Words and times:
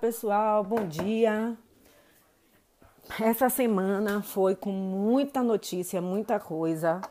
pessoal, 0.00 0.64
bom 0.64 0.88
dia. 0.88 1.54
Essa 3.20 3.50
semana 3.50 4.22
foi 4.22 4.56
com 4.56 4.70
muita 4.70 5.42
notícia, 5.42 6.00
muita 6.00 6.40
coisa. 6.40 7.02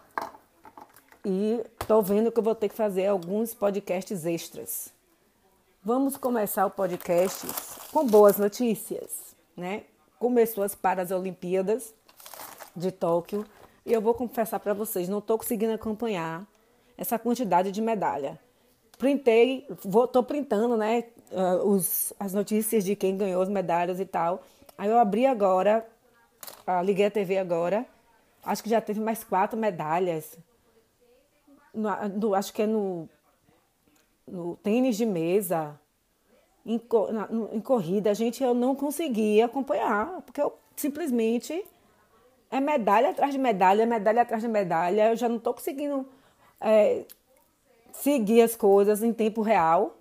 E 1.23 1.63
tô 1.87 2.01
vendo 2.01 2.31
que 2.31 2.39
eu 2.39 2.43
vou 2.43 2.55
ter 2.55 2.67
que 2.67 2.75
fazer 2.75 3.05
alguns 3.05 3.53
podcasts 3.53 4.25
extras. 4.25 4.91
Vamos 5.83 6.17
começar 6.17 6.65
o 6.65 6.71
podcast 6.71 7.45
com 7.91 8.07
boas 8.07 8.37
notícias, 8.37 9.35
né? 9.55 9.83
Começou 10.17 10.63
as 10.63 10.73
Paralimpíadas 10.73 11.93
de 12.75 12.91
Tóquio 12.91 13.45
e 13.85 13.93
eu 13.93 14.01
vou 14.01 14.15
confessar 14.15 14.59
para 14.59 14.73
vocês, 14.73 15.07
não 15.07 15.19
estou 15.19 15.37
conseguindo 15.37 15.73
acompanhar 15.73 16.43
essa 16.97 17.19
quantidade 17.19 17.71
de 17.71 17.81
medalha. 17.81 18.39
Printei, 18.97 19.67
vou, 19.85 20.07
tô 20.07 20.23
printando, 20.23 20.75
né, 20.75 21.03
uh, 21.31 21.67
os, 21.67 22.13
as 22.19 22.33
notícias 22.33 22.83
de 22.83 22.95
quem 22.95 23.17
ganhou 23.17 23.41
as 23.41 23.49
medalhas 23.49 23.99
e 23.99 24.05
tal. 24.05 24.43
Aí 24.77 24.89
eu 24.89 24.97
abri 24.97 25.25
agora, 25.25 25.85
uh, 26.67 26.83
liguei 26.83 27.05
a 27.05 27.11
TV 27.11 27.37
agora, 27.37 27.85
acho 28.43 28.63
que 28.63 28.69
já 28.69 28.81
teve 28.81 28.99
mais 28.99 29.23
quatro 29.23 29.57
medalhas. 29.57 30.37
No, 31.73 31.89
no, 32.09 32.35
acho 32.35 32.53
que 32.53 32.63
é 32.63 32.67
no, 32.67 33.07
no 34.27 34.55
tênis 34.57 34.97
de 34.97 35.05
mesa, 35.05 35.79
em, 36.65 36.81
na, 37.11 37.29
em 37.53 37.59
corrida, 37.59 38.13
gente, 38.13 38.43
eu 38.43 38.53
não 38.53 38.75
consegui 38.75 39.41
acompanhar, 39.41 40.21
porque 40.21 40.41
eu 40.41 40.57
simplesmente 40.75 41.65
é 42.51 42.59
medalha 42.59 43.09
atrás 43.09 43.31
de 43.31 43.39
medalha, 43.39 43.85
medalha 43.85 44.21
atrás 44.23 44.41
de 44.41 44.47
medalha. 44.47 45.09
Eu 45.09 45.15
já 45.15 45.29
não 45.29 45.37
estou 45.37 45.53
conseguindo 45.53 46.07
é, 46.59 47.05
seguir 47.93 48.41
as 48.41 48.55
coisas 48.55 49.03
em 49.03 49.13
tempo 49.13 49.41
real. 49.41 49.98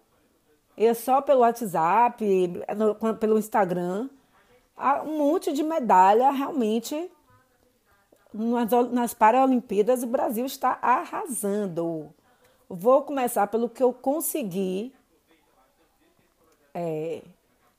Eu 0.81 0.95
só 0.95 1.21
pelo 1.21 1.41
WhatsApp, 1.41 2.25
pelo 3.19 3.37
Instagram. 3.37 4.09
Um 5.05 5.19
monte 5.19 5.53
de 5.53 5.65
medalha 5.65 6.31
realmente. 6.31 7.11
Nas, 8.33 8.71
nas 8.93 9.13
Paralimpíadas, 9.13 10.05
o 10.05 10.07
Brasil 10.07 10.47
está 10.47 10.79
arrasando. 10.81 12.15
Vou 12.69 13.03
começar 13.03 13.49
pelo 13.49 13.69
que 13.69 13.83
eu 13.83 13.93
consegui 13.93 14.95
é, 16.73 17.23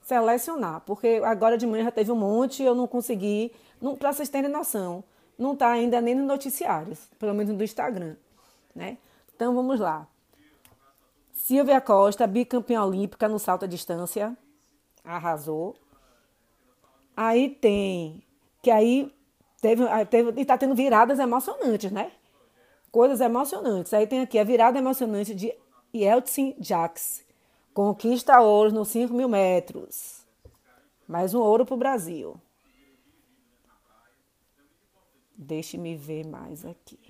selecionar, 0.02 0.82
porque 0.82 1.22
agora 1.24 1.58
de 1.58 1.66
manhã 1.66 1.86
já 1.86 1.92
teve 1.92 2.12
um 2.12 2.18
monte 2.18 2.64
e 2.64 2.66
eu 2.66 2.76
não 2.76 2.86
consegui, 2.88 3.54
para 3.98 4.12
vocês 4.12 4.28
terem 4.28 4.50
noção, 4.50 5.04
não 5.38 5.54
está 5.54 5.70
ainda 5.70 6.02
nem 6.02 6.16
nos 6.16 6.28
noticiários, 6.28 7.00
pelo 7.18 7.34
menos 7.34 7.56
no 7.56 7.64
Instagram, 7.64 8.16
né? 8.76 8.98
Então 9.34 9.56
vamos 9.56 9.80
lá. 9.80 10.06
Silvia 11.50 11.82
Costa, 11.82 12.28
bicampeã 12.28 12.84
olímpica 12.84 13.28
no 13.28 13.40
salto 13.40 13.66
à 13.66 13.68
distância, 13.68 14.38
arrasou. 15.04 15.76
Aí 17.18 17.50
tem, 17.50 18.22
que 18.62 18.70
aí 18.70 19.12
teve, 19.60 19.84
teve 20.12 20.32
e 20.38 20.42
está 20.44 20.60
tendo 20.60 20.76
viradas 20.76 21.18
emocionantes, 21.18 21.92
né? 21.92 22.12
Coisas 22.92 23.20
emocionantes. 23.20 23.92
Aí 23.96 24.06
tem 24.06 24.22
aqui 24.22 24.38
a 24.38 24.44
virada 24.44 24.78
emocionante 24.78 25.34
de 25.34 25.52
Yeltsin 25.92 26.56
Jacques. 26.60 27.26
Conquista 27.74 28.40
ouro 28.40 28.72
nos 28.72 28.90
5 28.90 29.12
mil 29.12 29.28
metros. 29.28 30.24
Mais 31.08 31.34
um 31.34 31.40
ouro 31.40 31.66
para 31.66 31.74
o 31.74 31.80
Brasil. 31.80 32.40
Deixe-me 35.36 35.96
ver 35.96 36.28
mais 36.28 36.64
aqui. 36.64 37.09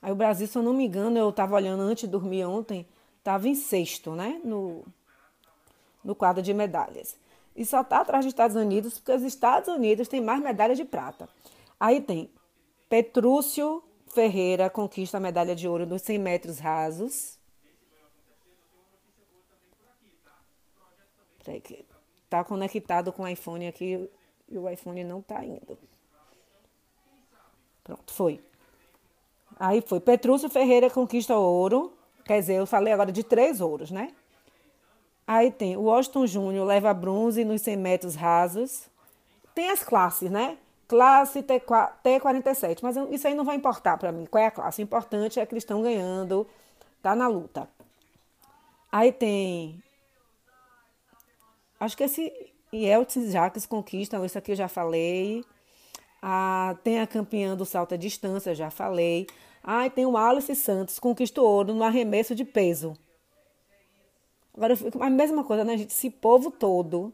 Aí 0.00 0.12
o 0.12 0.14
Brasil, 0.14 0.46
se 0.46 0.56
eu 0.56 0.62
não 0.62 0.72
me 0.72 0.86
engano, 0.86 1.18
eu 1.18 1.28
estava 1.30 1.56
olhando 1.56 1.82
antes 1.82 2.02
de 2.02 2.12
dormir 2.12 2.44
ontem, 2.44 2.86
estava 3.18 3.48
em 3.48 3.54
sexto, 3.54 4.12
né? 4.12 4.40
No, 4.44 4.84
no 6.04 6.14
quadro 6.14 6.42
de 6.42 6.54
medalhas. 6.54 7.16
E 7.56 7.64
só 7.66 7.80
está 7.80 8.00
atrás 8.00 8.24
dos 8.24 8.32
Estados 8.32 8.56
Unidos, 8.56 8.98
porque 8.98 9.12
os 9.12 9.22
Estados 9.22 9.68
Unidos 9.68 10.06
têm 10.06 10.20
mais 10.20 10.40
medalhas 10.40 10.78
de 10.78 10.84
prata. 10.84 11.28
Aí 11.78 12.00
tem 12.00 12.30
Petrúcio 12.88 13.82
Ferreira 14.06 14.70
conquista 14.70 15.16
a 15.18 15.20
medalha 15.20 15.54
de 15.54 15.68
ouro 15.68 15.84
nos 15.84 16.02
100 16.02 16.18
metros 16.18 16.58
rasos. 16.58 17.38
Está 22.24 22.44
conectado 22.44 23.12
com 23.12 23.22
o 23.22 23.28
iPhone 23.28 23.66
aqui 23.66 24.08
e 24.48 24.58
o 24.58 24.68
iPhone 24.68 25.02
não 25.02 25.20
está 25.20 25.44
indo. 25.44 25.78
Pronto, 27.82 28.12
foi. 28.12 28.40
Aí 29.58 29.82
foi. 29.86 30.00
Petrúcio 30.00 30.48
Ferreira 30.48 30.88
conquista 30.88 31.36
ouro. 31.36 31.92
Quer 32.24 32.40
dizer, 32.40 32.54
eu 32.54 32.66
falei 32.66 32.92
agora 32.92 33.10
de 33.10 33.24
três 33.24 33.60
ouros, 33.60 33.90
né? 33.90 34.12
Aí 35.26 35.50
tem 35.50 35.76
o 35.76 35.82
Washington 35.82 36.26
Júnior 36.26 36.66
leva 36.66 36.92
bronze 36.94 37.44
nos 37.44 37.60
100 37.62 37.76
metros 37.76 38.14
rasos. 38.14 38.88
Tem 39.54 39.70
as 39.70 39.82
classes, 39.82 40.30
né? 40.30 40.56
Classe 40.86 41.42
T47, 41.42 42.78
mas 42.82 42.96
isso 43.10 43.26
aí 43.28 43.34
não 43.34 43.44
vai 43.44 43.56
importar 43.56 43.98
para 43.98 44.10
mim. 44.10 44.24
Qual 44.24 44.42
é 44.42 44.46
a 44.46 44.50
classe? 44.50 44.80
O 44.80 44.84
importante 44.84 45.38
é 45.38 45.44
que 45.44 45.52
eles 45.52 45.64
estão 45.64 45.82
ganhando, 45.82 46.46
tá 47.02 47.14
na 47.14 47.28
luta. 47.28 47.68
Aí 48.90 49.12
tem. 49.12 49.82
Acho 51.78 51.94
que 51.94 52.04
esse 52.04 52.32
Yeltsin 52.72 53.30
Jacques 53.30 53.66
conquista, 53.66 54.24
isso 54.24 54.38
aqui 54.38 54.52
eu 54.52 54.56
já 54.56 54.68
falei. 54.68 55.44
Ah, 56.22 56.74
tem 56.82 57.00
a 57.00 57.06
campeã 57.06 57.54
do 57.54 57.66
salto 57.66 57.94
à 57.94 57.96
distância, 57.98 58.54
já 58.54 58.70
falei. 58.70 59.26
Ah, 59.70 59.90
tem 59.90 60.06
o 60.06 60.16
Alice 60.16 60.56
Santos, 60.56 60.98
conquistou 60.98 61.46
ouro 61.46 61.74
no 61.74 61.84
arremesso 61.84 62.34
de 62.34 62.42
peso. 62.42 62.96
Agora 64.56 64.72
a 64.98 65.10
mesma 65.10 65.44
coisa, 65.44 65.62
né, 65.62 65.76
gente? 65.76 65.90
Esse 65.90 66.08
povo 66.08 66.50
todo 66.50 67.12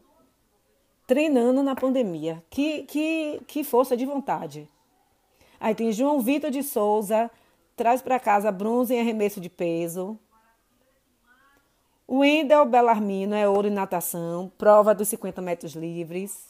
treinando 1.05 1.61
na 1.61 1.75
pandemia. 1.75 2.41
Que, 2.49 2.83
que, 2.83 3.41
que 3.45 3.61
força 3.61 3.97
de 3.97 4.05
vontade. 4.05 4.69
Aí 5.59 5.75
tem 5.75 5.91
João 5.91 6.21
Vitor 6.21 6.49
de 6.49 6.63
Souza, 6.63 7.29
traz 7.75 8.01
para 8.01 8.21
casa 8.21 8.53
bronze 8.53 8.93
em 8.93 9.01
arremesso 9.01 9.41
de 9.41 9.49
peso. 9.49 10.17
Wendel 12.09 12.65
Bellarmino 12.65 13.35
é 13.35 13.49
ouro 13.49 13.67
em 13.67 13.71
natação, 13.71 14.49
prova 14.57 14.95
dos 14.95 15.09
50 15.09 15.41
metros 15.41 15.73
livres. 15.73 16.47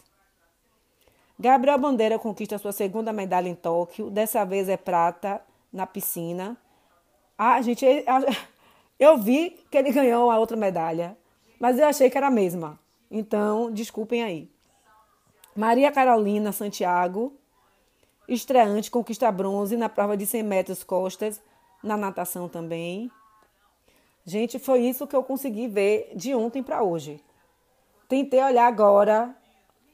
Gabriel 1.40 1.80
Bandeira 1.80 2.20
conquista 2.20 2.60
sua 2.60 2.72
segunda 2.72 3.12
medalha 3.12 3.50
em 3.50 3.56
Tóquio, 3.56 4.12
dessa 4.12 4.46
vez 4.46 4.70
é 4.70 4.78
prata 4.78 5.42
na 5.76 5.86
piscina. 5.86 6.58
Ah, 7.38 7.62
gente, 7.62 7.86
eu 8.98 9.18
vi 9.18 9.60
que 9.70 9.78
ele 9.78 9.92
ganhou 9.92 10.32
a 10.32 10.40
outra 10.40 10.56
medalha, 10.56 11.18
mas 11.60 11.78
eu 11.78 11.86
achei 11.86 12.10
que 12.10 12.18
era 12.18 12.28
a 12.28 12.32
mesma. 12.32 12.80
Então, 13.12 13.70
desculpem 13.72 14.24
aí. 14.24 14.50
Maria 15.56 15.92
Carolina 15.92 16.52
Santiago, 16.52 17.34
estreante, 18.28 18.90
conquista 18.90 19.32
bronze 19.32 19.76
na 19.76 19.90
prova 19.90 20.16
de 20.18 20.26
100 20.26 20.44
metros 20.44 20.84
costas, 20.84 21.42
na 21.84 21.96
natação 21.96 22.48
também. 22.48 23.12
Gente, 24.26 24.58
foi 24.58 24.80
isso 24.80 25.06
que 25.06 25.16
eu 25.16 25.24
consegui 25.24 25.68
ver 25.68 26.12
de 26.16 26.34
ontem 26.34 26.64
para 26.64 26.82
hoje. 26.82 27.22
Tentei 28.08 28.42
olhar 28.42 28.66
agora 28.66 29.36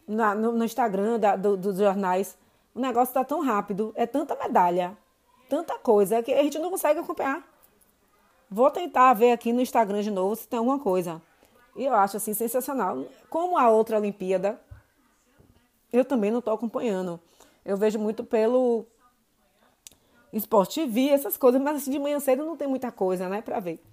na, 0.07 0.33
no, 0.33 0.53
no, 0.53 0.63
Instagram 0.63 1.19
da, 1.19 1.35
do, 1.35 1.57
dos 1.57 1.77
jornais. 1.77 2.37
O 2.73 2.79
negócio 2.79 3.09
está 3.09 3.23
tão 3.23 3.41
rápido, 3.41 3.91
é 3.95 4.05
tanta 4.05 4.35
medalha, 4.35 4.97
tanta 5.51 5.77
coisa 5.77 6.23
que 6.23 6.31
a 6.31 6.41
gente 6.41 6.57
não 6.57 6.69
consegue 6.71 7.01
acompanhar. 7.01 7.45
Vou 8.49 8.71
tentar 8.71 9.13
ver 9.13 9.33
aqui 9.33 9.51
no 9.51 9.59
Instagram 9.59 10.01
de 10.01 10.09
novo 10.09 10.33
se 10.33 10.47
tem 10.47 10.57
alguma 10.57 10.79
coisa. 10.79 11.21
E 11.75 11.83
eu 11.83 11.93
acho 11.93 12.15
assim 12.15 12.33
sensacional. 12.33 13.03
Como 13.29 13.57
a 13.57 13.69
outra 13.69 13.97
Olimpíada, 13.97 14.61
eu 15.91 16.05
também 16.05 16.31
não 16.31 16.39
estou 16.39 16.53
acompanhando. 16.53 17.19
Eu 17.65 17.75
vejo 17.75 17.99
muito 17.99 18.23
pelo 18.23 18.85
Esporte 20.31 20.79
TV, 20.79 21.09
essas 21.09 21.35
coisas, 21.35 21.61
mas 21.61 21.81
assim, 21.81 21.91
de 21.91 21.99
manhã 21.99 22.17
cedo 22.21 22.45
não 22.45 22.55
tem 22.55 22.69
muita 22.69 22.89
coisa, 22.89 23.27
né, 23.27 23.41
para 23.41 23.59
ver. 23.59 23.83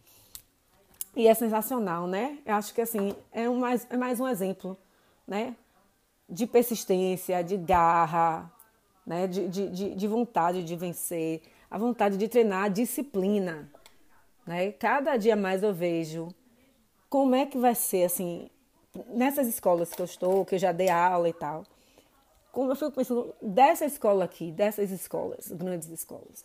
E 1.17 1.27
é 1.27 1.35
sensacional, 1.35 2.07
né? 2.07 2.39
Eu 2.47 2.55
acho 2.55 2.73
que 2.73 2.81
assim, 2.81 3.17
é, 3.33 3.51
um 3.51 3.59
mais, 3.59 3.85
é 3.91 3.97
mais 3.97 4.21
um 4.21 4.29
exemplo, 4.29 4.79
né? 5.27 5.57
De 6.29 6.47
persistência, 6.47 7.43
de 7.43 7.57
garra, 7.57 8.49
né? 9.09 9.27
De, 9.27 9.49
de, 9.49 9.71
de, 9.71 9.95
de 9.95 10.07
vontade 10.07 10.63
de 10.63 10.77
vencer, 10.77 11.41
a 11.71 11.79
vontade 11.79 12.19
de 12.19 12.29
treinar, 12.29 12.65
a 12.65 12.69
disciplina. 12.69 13.73
Né? 14.47 14.71
Cada 14.73 15.17
dia 15.17 15.35
mais 15.35 15.63
eu 15.63 15.73
vejo 15.73 16.29
como 17.09 17.35
é 17.35 17.47
que 17.47 17.57
vai 17.57 17.75
ser 17.75 18.05
assim 18.05 18.51
nessas 19.07 19.49
escolas 19.49 19.91
que 19.91 20.03
eu 20.03 20.05
estou, 20.05 20.45
que 20.45 20.57
eu 20.57 20.59
já 20.59 20.73
dei 20.73 20.91
aula 20.91 21.27
e 21.27 21.33
tal. 21.33 21.65
Como 22.53 22.71
eu 22.71 22.77
fico 22.77 22.91
pensando 22.91 23.35
dessa 23.41 23.87
escola 23.87 24.27
aqui, 24.27 24.53
dessas 24.53 24.91
escolas, 24.91 25.51
grandes 25.53 25.89
escolas, 25.89 26.45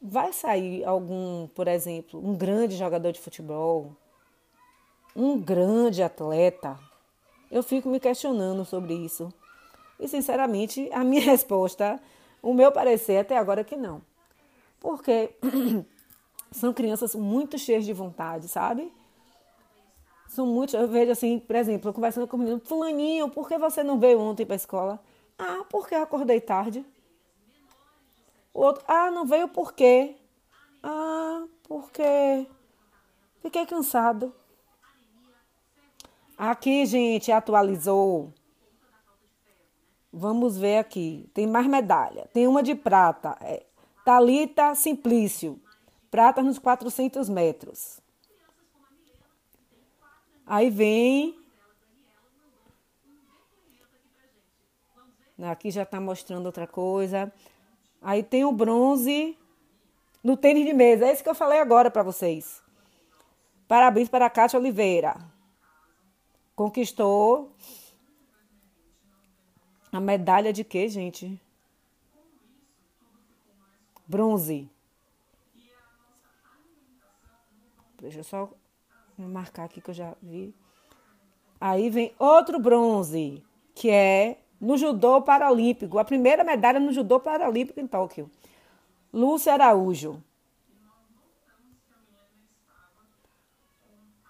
vai 0.00 0.32
sair 0.32 0.84
algum, 0.84 1.46
por 1.48 1.68
exemplo, 1.68 2.18
um 2.18 2.34
grande 2.34 2.76
jogador 2.76 3.12
de 3.12 3.20
futebol, 3.20 3.96
um 5.14 5.40
grande 5.40 6.02
atleta? 6.02 6.76
Eu 7.50 7.62
fico 7.62 7.88
me 7.88 8.00
questionando 8.00 8.64
sobre 8.64 8.94
isso. 8.94 9.32
E 9.98 10.08
sinceramente, 10.08 10.88
a 10.92 11.04
minha 11.04 11.22
resposta, 11.22 12.00
o 12.42 12.52
meu 12.52 12.72
parecer 12.72 13.18
até 13.18 13.36
agora 13.36 13.60
é 13.60 13.64
que 13.64 13.76
não. 13.76 14.02
Porque 14.80 15.36
são 16.50 16.72
crianças 16.72 17.14
muito 17.14 17.58
cheias 17.58 17.84
de 17.84 17.92
vontade, 17.92 18.48
sabe? 18.48 18.92
São 20.28 20.46
muitos, 20.46 20.74
eu 20.74 20.88
vejo 20.88 21.12
assim, 21.12 21.38
por 21.38 21.56
exemplo, 21.56 21.90
eu 21.90 21.92
conversando 21.92 22.26
com 22.26 22.36
o 22.36 22.40
menino, 22.40 22.60
fulaninho, 22.64 23.28
por 23.28 23.46
que 23.46 23.58
você 23.58 23.84
não 23.84 23.98
veio 23.98 24.18
ontem 24.18 24.46
para 24.46 24.54
a 24.54 24.56
escola? 24.56 25.00
Ah, 25.38 25.64
porque 25.68 25.94
eu 25.94 26.02
acordei 26.02 26.40
tarde. 26.40 26.84
O 28.54 28.60
outro, 28.60 28.82
ah, 28.88 29.10
não 29.10 29.26
veio 29.26 29.48
por 29.48 29.72
quê? 29.74 30.16
Ah, 30.82 31.44
porque 31.64 32.46
fiquei 33.42 33.66
cansado. 33.66 34.34
Aqui, 36.36 36.86
gente, 36.86 37.30
atualizou. 37.30 38.32
Vamos 40.12 40.58
ver 40.58 40.78
aqui. 40.78 41.28
Tem 41.32 41.46
mais 41.46 41.66
medalha. 41.66 42.28
Tem 42.32 42.46
uma 42.46 42.62
de 42.62 42.74
prata. 42.74 43.36
É, 43.40 43.64
Talita 44.04 44.74
Simplício. 44.74 45.58
Prata 46.10 46.42
nos 46.42 46.58
400 46.58 47.28
metros. 47.30 48.00
Aí 50.46 50.68
vem. 50.68 51.38
Aqui 55.42 55.70
já 55.70 55.82
está 55.82 55.98
mostrando 55.98 56.46
outra 56.46 56.66
coisa. 56.66 57.32
Aí 58.02 58.22
tem 58.22 58.44
o 58.44 58.52
bronze 58.52 59.36
no 60.22 60.36
tênis 60.36 60.66
de 60.66 60.74
mesa. 60.74 61.06
É 61.06 61.12
esse 61.12 61.22
que 61.22 61.30
eu 61.30 61.34
falei 61.34 61.58
agora 61.58 61.90
para 61.90 62.02
vocês. 62.02 62.62
Parabéns 63.66 64.08
para 64.10 64.26
a 64.26 64.30
Cátia 64.30 64.58
Oliveira. 64.58 65.16
Conquistou 66.54 67.56
a 69.92 70.00
medalha 70.00 70.52
de 70.52 70.64
quê, 70.64 70.88
gente? 70.88 71.38
Bronze. 74.06 74.68
Deixa 78.00 78.20
eu 78.20 78.24
só 78.24 78.50
marcar 79.16 79.64
aqui 79.64 79.80
que 79.80 79.90
eu 79.90 79.94
já 79.94 80.16
vi. 80.20 80.54
Aí 81.60 81.90
vem 81.90 82.12
outro 82.18 82.58
bronze, 82.58 83.44
que 83.74 83.90
é 83.90 84.38
no 84.60 84.76
judô 84.76 85.22
paralímpico, 85.22 85.98
a 85.98 86.04
primeira 86.04 86.42
medalha 86.42 86.80
no 86.80 86.92
judô 86.92 87.20
paralímpico 87.20 87.78
em 87.78 87.86
Tóquio. 87.86 88.30
Lúcia 89.12 89.52
Araújo. 89.52 90.22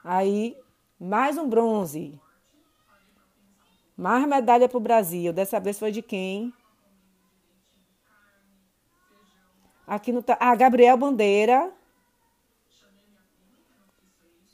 Aí, 0.04 0.56
mais 0.98 1.38
um 1.38 1.48
bronze. 1.48 2.20
Mais 3.96 4.26
medalha 4.26 4.68
para 4.68 4.78
o 4.78 4.80
Brasil. 4.80 5.32
Dessa 5.32 5.60
vez 5.60 5.78
foi 5.78 5.92
de 5.92 6.02
quem? 6.02 6.52
Aqui 9.86 10.12
no. 10.12 10.24
Ah, 10.40 10.54
Gabriel 10.54 10.96
Bandeira. 10.96 11.72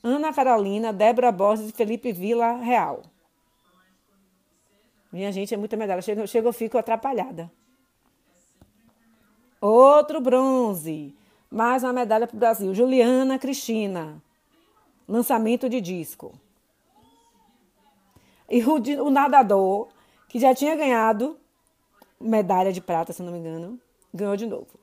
Ana 0.02 0.32
Carolina, 0.32 0.92
Débora 0.92 1.30
Borges 1.32 1.70
e 1.70 1.72
Felipe 1.72 2.12
Vila 2.12 2.52
Real. 2.52 3.02
Minha 5.12 5.32
gente, 5.32 5.54
é 5.54 5.56
muita 5.56 5.76
medalha. 5.76 6.02
Chega, 6.02 6.26
chega 6.26 6.48
eu 6.48 6.52
fico 6.52 6.78
atrapalhada. 6.78 7.50
Outro 9.60 10.20
bronze. 10.20 11.14
Mais 11.50 11.82
uma 11.82 11.92
medalha 11.92 12.26
para 12.26 12.36
o 12.36 12.38
Brasil. 12.38 12.74
Juliana 12.74 13.38
Cristina. 13.38 14.22
Lançamento 15.08 15.68
de 15.68 15.80
disco. 15.80 16.38
E 18.48 18.62
o, 18.62 19.04
o 19.04 19.10
nadador, 19.10 19.88
que 20.28 20.38
já 20.38 20.54
tinha 20.54 20.74
ganhado 20.74 21.38
medalha 22.20 22.72
de 22.72 22.80
prata, 22.80 23.12
se 23.12 23.22
não 23.22 23.32
me 23.32 23.38
engano, 23.38 23.78
ganhou 24.12 24.36
de 24.36 24.46
novo. 24.46 24.78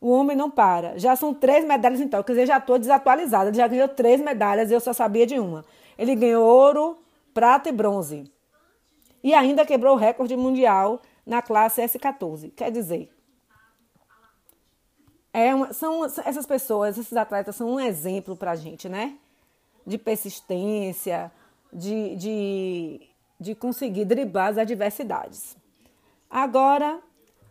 O 0.00 0.10
homem 0.10 0.36
não 0.36 0.50
para. 0.50 0.98
Já 0.98 1.14
são 1.14 1.32
três 1.32 1.64
medalhas 1.64 2.00
então. 2.00 2.22
Quer 2.22 2.32
dizer, 2.32 2.46
já 2.46 2.58
estou 2.58 2.78
desatualizada. 2.78 3.50
Ele 3.50 3.56
já 3.56 3.68
ganhou 3.68 3.88
três 3.88 4.20
medalhas 4.20 4.70
e 4.70 4.74
eu 4.74 4.80
só 4.80 4.92
sabia 4.92 5.24
de 5.24 5.38
uma. 5.38 5.64
Ele 5.96 6.16
ganhou 6.16 6.44
ouro, 6.44 6.98
prata 7.32 7.68
e 7.68 7.72
bronze. 7.72 8.30
E 9.22 9.32
ainda 9.32 9.64
quebrou 9.64 9.94
o 9.94 9.98
recorde 9.98 10.36
mundial 10.36 11.00
na 11.24 11.40
classe 11.40 11.80
S14. 11.80 12.52
Quer 12.54 12.72
dizer, 12.72 13.10
é 15.32 15.54
uma, 15.54 15.72
são 15.72 16.04
essas 16.04 16.44
pessoas, 16.44 16.98
esses 16.98 17.16
atletas 17.16 17.54
são 17.54 17.70
um 17.70 17.80
exemplo 17.80 18.36
para 18.36 18.50
a 18.50 18.56
gente, 18.56 18.88
né? 18.88 19.16
De 19.86 19.96
persistência, 19.96 21.30
de, 21.72 22.16
de, 22.16 23.00
de 23.40 23.54
conseguir 23.54 24.04
driblar 24.04 24.50
as 24.50 24.58
adversidades. 24.58 25.56
Agora, 26.30 27.00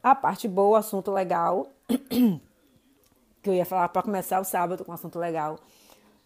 a 0.03 0.15
parte 0.15 0.47
boa, 0.47 0.79
assunto 0.79 1.11
legal, 1.11 1.67
que 3.41 3.49
eu 3.49 3.53
ia 3.53 3.65
falar 3.65 3.89
para 3.89 4.03
começar 4.03 4.39
o 4.39 4.43
sábado 4.43 4.85
com 4.85 4.91
assunto 4.91 5.17
legal. 5.17 5.59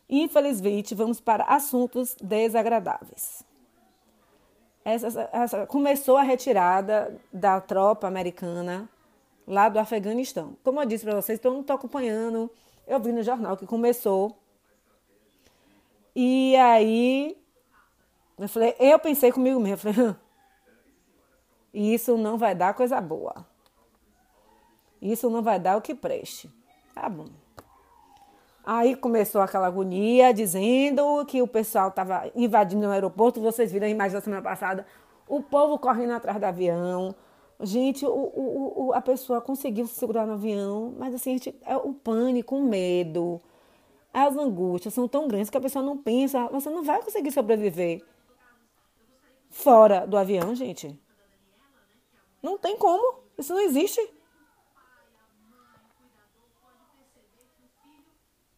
Infelizmente, 0.10 0.94
vamos 0.94 1.20
para 1.20 1.44
assuntos 1.46 2.16
desagradáveis. 2.22 3.44
Essa, 4.84 5.30
essa, 5.34 5.66
começou 5.66 6.16
a 6.16 6.22
retirada 6.22 7.20
da 7.34 7.60
tropa 7.60 8.08
americana 8.08 8.88
lá 9.48 9.68
do 9.68 9.80
Afeganistão. 9.80 10.56
Como 10.64 10.80
eu 10.80 10.86
disse 10.86 11.04
para 11.04 11.16
vocês, 11.16 11.40
todo 11.40 11.54
mundo 11.54 11.64
está 11.64 11.74
acompanhando. 11.74 12.52
Eu 12.88 13.00
vi 13.00 13.12
no 13.12 13.24
jornal 13.24 13.58
que 13.58 13.66
começou. 13.66 14.38
E 16.16 16.56
aí, 16.56 17.36
eu 18.38 18.50
falei, 18.50 18.76
eu 18.80 19.00
pensei 19.00 19.32
comigo 19.32 19.60
mesmo, 19.60 19.90
eu 19.90 19.94
falei, 19.94 20.16
isso 21.74 22.18
não 22.18 22.38
vai 22.38 22.54
dar 22.54 22.74
coisa 22.74 23.00
boa. 23.00 23.46
Isso 25.02 25.30
não 25.30 25.42
vai 25.42 25.60
dar 25.60 25.78
o 25.78 25.82
que 25.82 25.94
preste. 25.94 26.50
Tá 26.94 27.08
bom. 27.08 27.28
Aí 28.66 28.96
começou 28.96 29.42
aquela 29.42 29.68
agonia, 29.68 30.34
dizendo 30.34 31.24
que 31.26 31.42
o 31.42 31.48
pessoal 31.48 31.90
estava 31.90 32.32
invadindo 32.36 32.88
o 32.88 32.90
aeroporto. 32.90 33.40
Vocês 33.40 33.72
viram 33.72 33.88
a 33.88 33.90
imagem 33.90 34.14
da 34.14 34.22
semana 34.22 34.42
passada, 34.42 34.86
o 35.28 35.42
povo 35.42 35.78
correndo 35.78 36.14
atrás 36.14 36.40
do 36.40 36.46
avião. 36.46 37.14
Gente, 37.62 38.06
o, 38.06 38.10
o, 38.10 38.88
o, 38.88 38.94
a 38.94 39.02
pessoa 39.02 39.40
conseguiu 39.40 39.86
se 39.88 39.96
segurar 39.96 40.26
no 40.26 40.34
avião, 40.34 40.94
mas 40.98 41.14
assim, 41.14 41.34
gente, 41.34 41.56
é 41.66 41.78
o 41.78 41.94
pânico, 41.94 42.56
o 42.56 42.64
medo, 42.64 43.40
as 44.14 44.36
angústias 44.36 44.94
são 44.94 45.08
tão 45.08 45.28
grandes 45.28 45.50
que 45.50 45.58
a 45.58 45.62
pessoa 45.62 45.86
não 45.86 45.98
pensa, 45.98 46.48
você 46.48 46.70
não 46.70 46.84
vai 46.84 47.02
conseguir 47.02 47.32
sobreviver 47.32 48.04
fora 49.56 50.06
do 50.06 50.18
avião, 50.18 50.54
gente. 50.54 51.00
Não 52.44 52.58
tem 52.58 52.78
como, 52.78 53.22
isso 53.38 53.54
não 53.54 53.62
existe. 53.62 54.02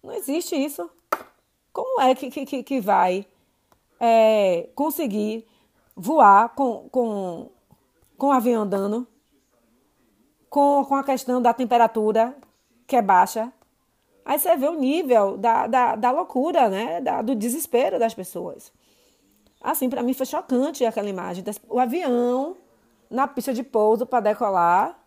Não 0.02 0.12
existe 0.14 0.56
isso. 0.56 0.90
Como 1.72 2.02
é 2.02 2.16
que, 2.16 2.32
que, 2.32 2.64
que 2.64 2.82
vai 2.82 3.28
é, 4.00 4.70
conseguir 4.74 5.48
voar 5.96 6.50
com, 6.56 6.90
com, 6.90 7.52
com 8.18 8.28
o 8.28 8.32
avião 8.32 8.64
andando? 8.64 9.08
Com, 10.50 10.84
com 10.84 10.96
a 10.96 11.04
questão 11.04 11.40
da 11.40 11.54
temperatura 11.54 12.36
que 12.88 12.96
é 12.96 13.02
baixa. 13.04 13.54
Aí 14.26 14.40
você 14.40 14.58
vê 14.58 14.68
o 14.68 14.80
nível 14.80 15.38
da, 15.38 15.68
da, 15.68 15.96
da 15.96 16.12
loucura, 16.12 16.70
né? 16.70 17.02
Da, 17.02 17.22
do 17.22 17.36
desespero 17.36 18.00
das 18.00 18.16
pessoas. 18.16 18.74
Assim, 19.62 19.90
para 19.90 20.04
mim 20.04 20.14
foi 20.14 20.26
chocante 20.26 20.86
aquela 20.86 21.10
imagem. 21.10 21.44
O 21.68 21.80
avião 21.80 22.58
na 23.10 23.28
pista 23.28 23.54
de 23.54 23.64
pouso 23.64 24.06
para 24.06 24.20
decolar 24.20 25.00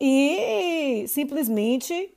e 0.00 1.04
simplesmente 1.08 2.14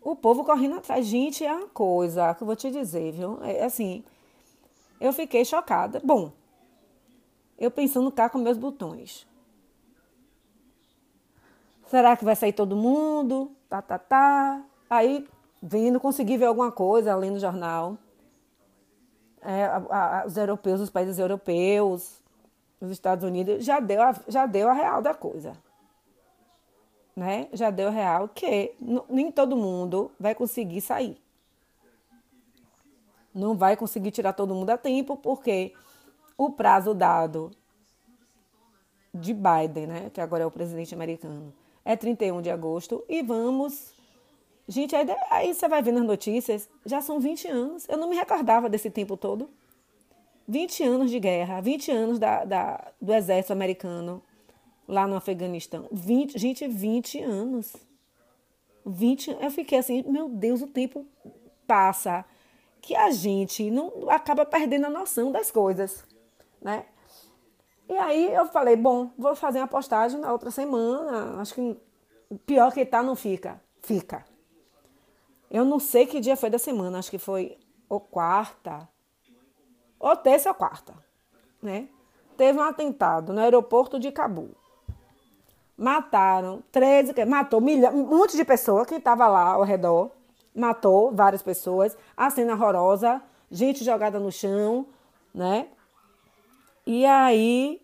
o 0.00 0.16
povo 0.16 0.44
correndo 0.44 0.76
atrás. 0.76 1.06
Gente, 1.06 1.44
é 1.44 1.52
uma 1.52 1.68
coisa 1.68 2.34
que 2.34 2.42
eu 2.42 2.46
vou 2.46 2.56
te 2.56 2.70
dizer, 2.70 3.12
viu? 3.12 3.38
É 3.42 3.64
assim, 3.64 4.04
eu 5.00 5.12
fiquei 5.12 5.44
chocada. 5.44 6.00
Bom, 6.04 6.32
eu 7.58 7.70
pensando 7.70 8.10
cá 8.10 8.28
com 8.28 8.38
meus 8.38 8.56
botões. 8.56 9.26
Será 11.86 12.16
que 12.16 12.24
vai 12.24 12.36
sair 12.36 12.52
todo 12.52 12.76
mundo? 12.76 13.50
Tá, 13.68 13.80
tá, 13.80 13.98
tá. 13.98 14.62
Aí, 14.90 15.26
vindo, 15.62 15.98
consegui 15.98 16.36
ver 16.36 16.46
alguma 16.46 16.70
coisa 16.70 17.12
além 17.12 17.32
do 17.32 17.40
jornal. 17.40 17.96
É, 19.50 19.64
a, 19.64 19.76
a, 20.20 20.26
os 20.26 20.36
europeus, 20.36 20.80
os 20.80 20.90
países 20.90 21.18
europeus, 21.18 22.20
os 22.80 22.90
Estados 22.90 23.24
Unidos, 23.24 23.64
já 23.64 23.80
deu 23.80 24.02
a, 24.02 24.14
já 24.28 24.44
deu 24.44 24.68
a 24.68 24.72
real 24.72 25.00
da 25.00 25.14
coisa 25.14 25.54
né, 27.18 27.48
já 27.52 27.68
deu 27.68 27.90
real 27.90 28.28
que 28.28 28.72
nem 29.10 29.30
todo 29.30 29.56
mundo 29.56 30.10
vai 30.18 30.34
conseguir 30.34 30.80
sair. 30.80 31.20
Não 33.34 33.56
vai 33.56 33.76
conseguir 33.76 34.12
tirar 34.12 34.32
todo 34.32 34.54
mundo 34.54 34.70
a 34.70 34.78
tempo, 34.78 35.16
porque 35.16 35.74
o 36.36 36.50
prazo 36.50 36.94
dado 36.94 37.50
de 39.12 39.34
Biden, 39.34 39.86
né, 39.88 40.10
que 40.10 40.20
agora 40.20 40.44
é 40.44 40.46
o 40.46 40.50
presidente 40.50 40.94
americano, 40.94 41.52
é 41.84 41.96
31 41.96 42.40
de 42.40 42.50
agosto 42.50 43.04
e 43.08 43.20
vamos. 43.22 43.97
Gente, 44.68 44.94
aí, 44.94 45.06
aí 45.30 45.54
você 45.54 45.66
vai 45.66 45.80
ver 45.80 45.92
nas 45.92 46.04
notícias, 46.04 46.68
já 46.84 47.00
são 47.00 47.18
20 47.18 47.48
anos. 47.48 47.88
Eu 47.88 47.96
não 47.96 48.10
me 48.10 48.16
recordava 48.16 48.68
desse 48.68 48.90
tempo 48.90 49.16
todo. 49.16 49.48
20 50.46 50.84
anos 50.84 51.10
de 51.10 51.18
guerra, 51.18 51.60
20 51.60 51.90
anos 51.90 52.18
da, 52.18 52.44
da, 52.44 52.92
do 53.00 53.14
exército 53.14 53.52
americano 53.52 54.22
lá 54.86 55.06
no 55.06 55.16
Afeganistão. 55.16 55.86
20, 55.90 56.38
gente, 56.38 56.68
20 56.68 57.22
anos. 57.22 57.76
20, 58.84 59.38
eu 59.40 59.50
fiquei 59.50 59.78
assim, 59.78 60.02
meu 60.06 60.28
Deus, 60.28 60.60
o 60.60 60.66
tempo 60.66 61.06
passa 61.66 62.24
que 62.80 62.94
a 62.94 63.10
gente 63.10 63.70
não 63.70 64.08
acaba 64.08 64.46
perdendo 64.46 64.86
a 64.86 64.90
noção 64.90 65.32
das 65.32 65.50
coisas, 65.50 66.04
né? 66.60 66.84
E 67.88 67.96
aí 67.96 68.32
eu 68.34 68.46
falei, 68.46 68.76
bom, 68.76 69.10
vou 69.16 69.34
fazer 69.34 69.58
uma 69.58 69.66
postagem 69.66 70.20
na 70.20 70.30
outra 70.30 70.50
semana. 70.50 71.40
Acho 71.40 71.54
que 71.54 71.76
pior 72.46 72.72
que 72.72 72.84
tá 72.84 73.02
não 73.02 73.16
fica. 73.16 73.60
Fica. 73.82 74.24
Eu 75.50 75.64
não 75.64 75.78
sei 75.78 76.06
que 76.06 76.20
dia 76.20 76.36
foi 76.36 76.50
da 76.50 76.58
semana, 76.58 76.98
acho 76.98 77.10
que 77.10 77.18
foi 77.18 77.56
ou 77.88 78.00
quarta, 78.00 78.88
ou 79.98 80.14
terça 80.14 80.50
ou 80.50 80.54
quarta, 80.54 80.94
né? 81.62 81.88
Teve 82.36 82.58
um 82.58 82.62
atentado 82.62 83.32
no 83.32 83.40
aeroporto 83.40 83.98
de 83.98 84.12
Cabul. 84.12 84.50
Mataram 85.76 86.62
13, 86.70 87.24
matou 87.24 87.60
milha, 87.60 87.90
um 87.90 88.04
monte 88.06 88.36
de 88.36 88.44
pessoas 88.44 88.86
que 88.86 88.96
estava 88.96 89.26
lá 89.26 89.52
ao 89.52 89.62
redor. 89.62 90.10
Matou 90.54 91.12
várias 91.12 91.42
pessoas. 91.42 91.96
A 92.16 92.30
cena 92.30 92.54
horrorosa, 92.54 93.22
gente 93.50 93.84
jogada 93.84 94.18
no 94.18 94.30
chão, 94.30 94.86
né? 95.32 95.68
E 96.86 97.06
aí, 97.06 97.80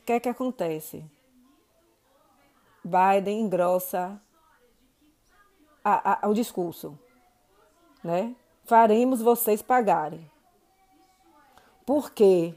o 0.00 0.04
que 0.04 0.12
é 0.12 0.20
que 0.20 0.28
acontece? 0.28 1.04
Biden 2.84 3.40
engrossa 3.42 4.20
a, 5.84 6.26
a, 6.26 6.28
o 6.28 6.34
discurso, 6.34 6.98
né? 8.02 8.34
Faremos 8.64 9.20
vocês 9.20 9.60
pagarem. 9.60 10.30
Porque 11.84 12.54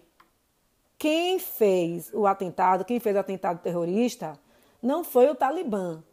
quem 0.98 1.40
fez 1.40 2.12
o 2.14 2.28
atentado, 2.28 2.86
quem 2.86 3.00
fez 3.00 3.16
o 3.16 3.20
atentado 3.20 3.60
terrorista, 3.60 4.40
não 4.82 5.04
foi 5.04 5.30
o 5.30 5.36
Talibã, 5.36 6.04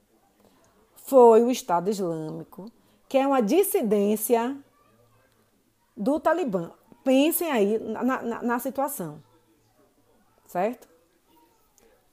foi 0.95 1.42
o 1.42 1.50
Estado 1.50 1.90
Islâmico, 1.90 2.71
que 3.09 3.19
é 3.19 3.26
uma 3.26 3.42
dissidência 3.42 4.57
do 5.97 6.19
Talibã. 6.19 6.73
Pensem 7.04 7.50
aí 7.50 7.78
na, 7.78 8.02
na, 8.02 8.42
na 8.42 8.59
situação, 8.59 9.23
certo? 10.47 10.88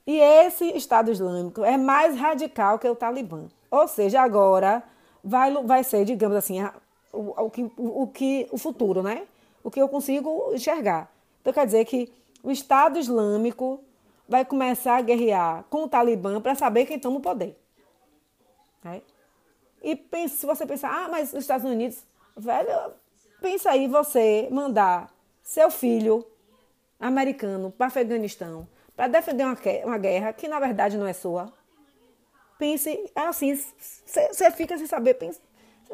E 0.06 0.18
esse 0.18 0.64
Estado 0.76 1.10
Islâmico 1.10 1.64
é 1.64 1.76
mais 1.76 2.16
radical 2.16 2.78
que 2.78 2.88
o 2.88 2.96
Talibã. 2.96 3.48
Ou 3.70 3.86
seja, 3.86 4.20
agora 4.20 4.82
vai, 5.22 5.52
vai 5.64 5.84
ser, 5.84 6.04
digamos 6.04 6.36
assim, 6.36 6.62
o, 7.12 7.44
o, 7.44 7.50
que, 7.50 7.62
o, 7.76 8.02
o, 8.02 8.06
que, 8.06 8.48
o 8.50 8.58
futuro, 8.58 9.02
né? 9.02 9.26
O 9.62 9.70
que 9.70 9.80
eu 9.80 9.88
consigo 9.88 10.52
enxergar. 10.54 11.10
Então 11.40 11.52
quer 11.52 11.66
dizer 11.66 11.84
que 11.84 12.12
o 12.42 12.50
Estado 12.50 12.98
Islâmico 12.98 13.80
vai 14.28 14.44
começar 14.44 14.96
a 14.96 15.00
guerrear 15.00 15.64
com 15.68 15.84
o 15.84 15.88
Talibã 15.88 16.40
para 16.40 16.54
saber 16.54 16.86
quem 16.86 16.98
toma 16.98 17.18
o 17.18 17.20
poder. 17.20 17.58
Né? 18.82 19.02
E 19.82 19.96
pense, 19.96 20.36
se 20.36 20.46
você 20.46 20.66
pensar, 20.66 20.90
ah, 20.90 21.08
mas 21.08 21.32
os 21.32 21.40
Estados 21.40 21.68
Unidos, 21.68 22.04
velho, 22.36 22.92
pensa 23.40 23.70
aí 23.70 23.88
você 23.88 24.48
mandar 24.50 25.12
seu 25.42 25.70
filho 25.70 26.24
americano 26.98 27.70
para 27.70 27.86
Afeganistão 27.86 28.68
para 28.94 29.08
defender 29.08 29.44
uma, 29.44 29.56
uma 29.84 29.98
guerra 29.98 30.32
que 30.32 30.46
na 30.46 30.60
verdade 30.60 30.98
não 30.98 31.06
é 31.06 31.12
sua 31.12 31.50
pense 32.60 33.10
assim, 33.14 33.58
você 34.04 34.50
fica 34.50 34.76
sem 34.76 34.86
saber, 34.86 35.16
sem 35.18 35.32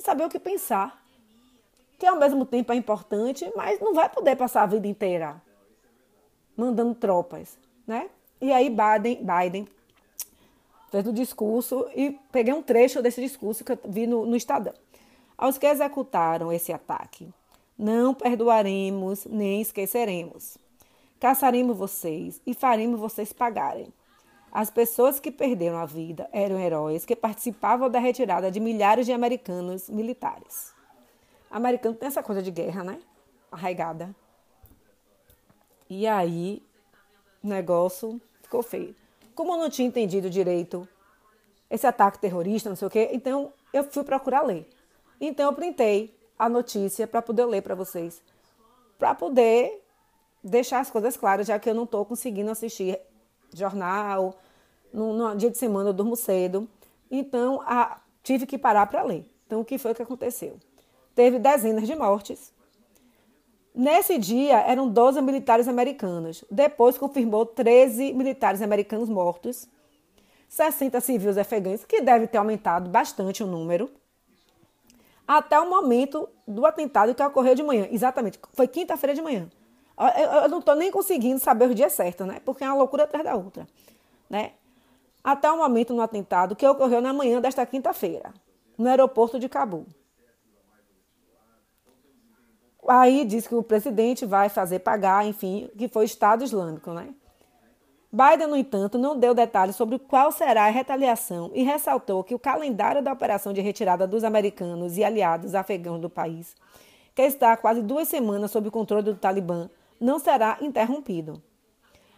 saber 0.00 0.24
o 0.24 0.28
que 0.28 0.40
pensar. 0.40 1.00
Que 1.96 2.04
ao 2.04 2.16
mesmo 2.16 2.44
tempo 2.44 2.72
é 2.72 2.76
importante, 2.76 3.50
mas 3.56 3.80
não 3.80 3.94
vai 3.94 4.08
poder 4.10 4.36
passar 4.36 4.64
a 4.64 4.66
vida 4.66 4.86
inteira 4.86 5.40
mandando 6.56 6.94
tropas, 6.94 7.56
né? 7.86 8.10
E 8.40 8.52
aí 8.52 8.68
Biden, 8.68 9.24
Biden 9.24 9.68
fez 10.90 11.06
o 11.06 11.12
discurso 11.12 11.88
e 11.94 12.18
peguei 12.32 12.52
um 12.52 12.62
trecho 12.62 13.00
desse 13.00 13.20
discurso 13.20 13.64
que 13.64 13.72
eu 13.72 13.78
vi 13.84 14.06
no, 14.06 14.26
no 14.26 14.36
Estadão. 14.36 14.74
Aos 15.38 15.58
que 15.58 15.66
executaram 15.66 16.52
esse 16.52 16.72
ataque, 16.72 17.28
não 17.78 18.14
perdoaremos 18.14 19.26
nem 19.26 19.60
esqueceremos. 19.60 20.58
Caçaremos 21.20 21.76
vocês 21.76 22.40
e 22.46 22.54
faremos 22.54 22.98
vocês 22.98 23.32
pagarem. 23.32 23.92
As 24.56 24.70
pessoas 24.70 25.20
que 25.20 25.30
perderam 25.30 25.76
a 25.76 25.84
vida 25.84 26.30
eram 26.32 26.58
heróis 26.58 27.04
que 27.04 27.14
participavam 27.14 27.90
da 27.90 27.98
retirada 27.98 28.50
de 28.50 28.58
milhares 28.58 29.04
de 29.04 29.12
americanos 29.12 29.90
militares. 29.90 30.72
Americano 31.50 31.94
tem 31.94 32.06
essa 32.06 32.22
coisa 32.22 32.40
de 32.40 32.50
guerra, 32.50 32.82
né? 32.82 32.98
Arraigada. 33.52 34.16
E 35.90 36.06
aí, 36.06 36.62
o 37.44 37.48
negócio 37.48 38.18
ficou 38.42 38.62
feio. 38.62 38.96
Como 39.34 39.52
eu 39.52 39.58
não 39.58 39.68
tinha 39.68 39.86
entendido 39.86 40.30
direito 40.30 40.88
esse 41.68 41.86
ataque 41.86 42.18
terrorista, 42.18 42.70
não 42.70 42.76
sei 42.76 42.88
o 42.88 42.90
quê, 42.90 43.10
então 43.12 43.52
eu 43.74 43.84
fui 43.84 44.04
procurar 44.04 44.40
ler. 44.40 44.66
Então 45.20 45.50
eu 45.50 45.52
printei 45.52 46.18
a 46.38 46.48
notícia 46.48 47.06
para 47.06 47.20
poder 47.20 47.44
ler 47.44 47.60
para 47.60 47.74
vocês. 47.74 48.22
Para 48.98 49.14
poder 49.14 49.84
deixar 50.42 50.80
as 50.80 50.90
coisas 50.90 51.14
claras, 51.14 51.46
já 51.46 51.58
que 51.58 51.68
eu 51.68 51.74
não 51.74 51.84
estou 51.84 52.06
conseguindo 52.06 52.50
assistir 52.50 52.98
jornal, 53.52 54.34
no, 54.96 55.12
no 55.12 55.36
dia 55.36 55.50
de 55.50 55.58
semana 55.58 55.90
eu 55.90 55.92
durmo 55.92 56.16
cedo, 56.16 56.66
então 57.10 57.60
a, 57.66 57.98
tive 58.22 58.46
que 58.46 58.56
parar 58.56 58.86
para 58.86 59.02
ler. 59.02 59.30
Então, 59.46 59.60
o 59.60 59.64
que 59.64 59.76
foi 59.76 59.94
que 59.94 60.02
aconteceu? 60.02 60.56
Teve 61.14 61.38
dezenas 61.38 61.86
de 61.86 61.94
mortes. 61.94 62.50
Nesse 63.74 64.16
dia, 64.16 64.58
eram 64.60 64.88
12 64.88 65.20
militares 65.20 65.68
americanos. 65.68 66.42
Depois, 66.50 66.96
confirmou 66.96 67.44
13 67.44 68.14
militares 68.14 68.62
americanos 68.62 69.08
mortos, 69.08 69.68
60 70.48 70.98
civis 71.02 71.36
afegãos, 71.36 71.84
que 71.84 72.00
deve 72.00 72.26
ter 72.26 72.38
aumentado 72.38 72.88
bastante 72.88 73.44
o 73.44 73.46
número, 73.46 73.90
até 75.28 75.60
o 75.60 75.68
momento 75.68 76.26
do 76.48 76.64
atentado 76.64 77.14
que 77.14 77.22
ocorreu 77.22 77.54
de 77.54 77.62
manhã. 77.62 77.86
Exatamente, 77.90 78.40
foi 78.54 78.66
quinta-feira 78.66 79.14
de 79.14 79.20
manhã. 79.20 79.46
Eu 80.42 80.48
não 80.48 80.58
estou 80.58 80.74
nem 80.74 80.90
conseguindo 80.90 81.38
saber 81.38 81.70
o 81.70 81.74
dia 81.74 81.90
certo, 81.90 82.24
né? 82.24 82.40
Porque 82.44 82.64
é 82.64 82.66
uma 82.66 82.76
loucura 82.76 83.04
atrás 83.04 83.24
da 83.24 83.34
outra, 83.34 83.66
né? 84.28 84.52
Até 85.26 85.50
o 85.50 85.58
momento 85.58 85.92
no 85.92 86.02
atentado 86.02 86.54
que 86.54 86.64
ocorreu 86.64 87.00
na 87.00 87.12
manhã 87.12 87.40
desta 87.40 87.66
quinta-feira, 87.66 88.32
no 88.78 88.88
aeroporto 88.88 89.40
de 89.40 89.48
Cabul. 89.48 89.84
Aí 92.86 93.24
diz 93.24 93.48
que 93.48 93.54
o 93.56 93.62
presidente 93.64 94.24
vai 94.24 94.48
fazer 94.48 94.78
pagar, 94.78 95.26
enfim, 95.26 95.68
que 95.76 95.88
foi 95.88 96.04
o 96.04 96.06
Estado 96.06 96.44
Islâmico, 96.44 96.92
né? 96.92 97.12
Biden, 98.12 98.46
no 98.46 98.56
entanto, 98.56 98.96
não 98.96 99.18
deu 99.18 99.34
detalhes 99.34 99.74
sobre 99.74 99.98
qual 99.98 100.30
será 100.30 100.66
a 100.66 100.70
retaliação 100.70 101.50
e 101.52 101.64
ressaltou 101.64 102.22
que 102.22 102.32
o 102.32 102.38
calendário 102.38 103.02
da 103.02 103.12
operação 103.12 103.52
de 103.52 103.60
retirada 103.60 104.06
dos 104.06 104.22
americanos 104.22 104.96
e 104.96 105.02
aliados 105.02 105.56
afegãos 105.56 106.00
do 106.00 106.08
país, 106.08 106.54
que 107.16 107.22
está 107.22 107.52
há 107.52 107.56
quase 107.56 107.82
duas 107.82 108.06
semanas 108.06 108.52
sob 108.52 108.68
o 108.68 108.70
controle 108.70 109.02
do 109.02 109.16
Talibã, 109.16 109.68
não 110.00 110.20
será 110.20 110.56
interrompido. 110.60 111.42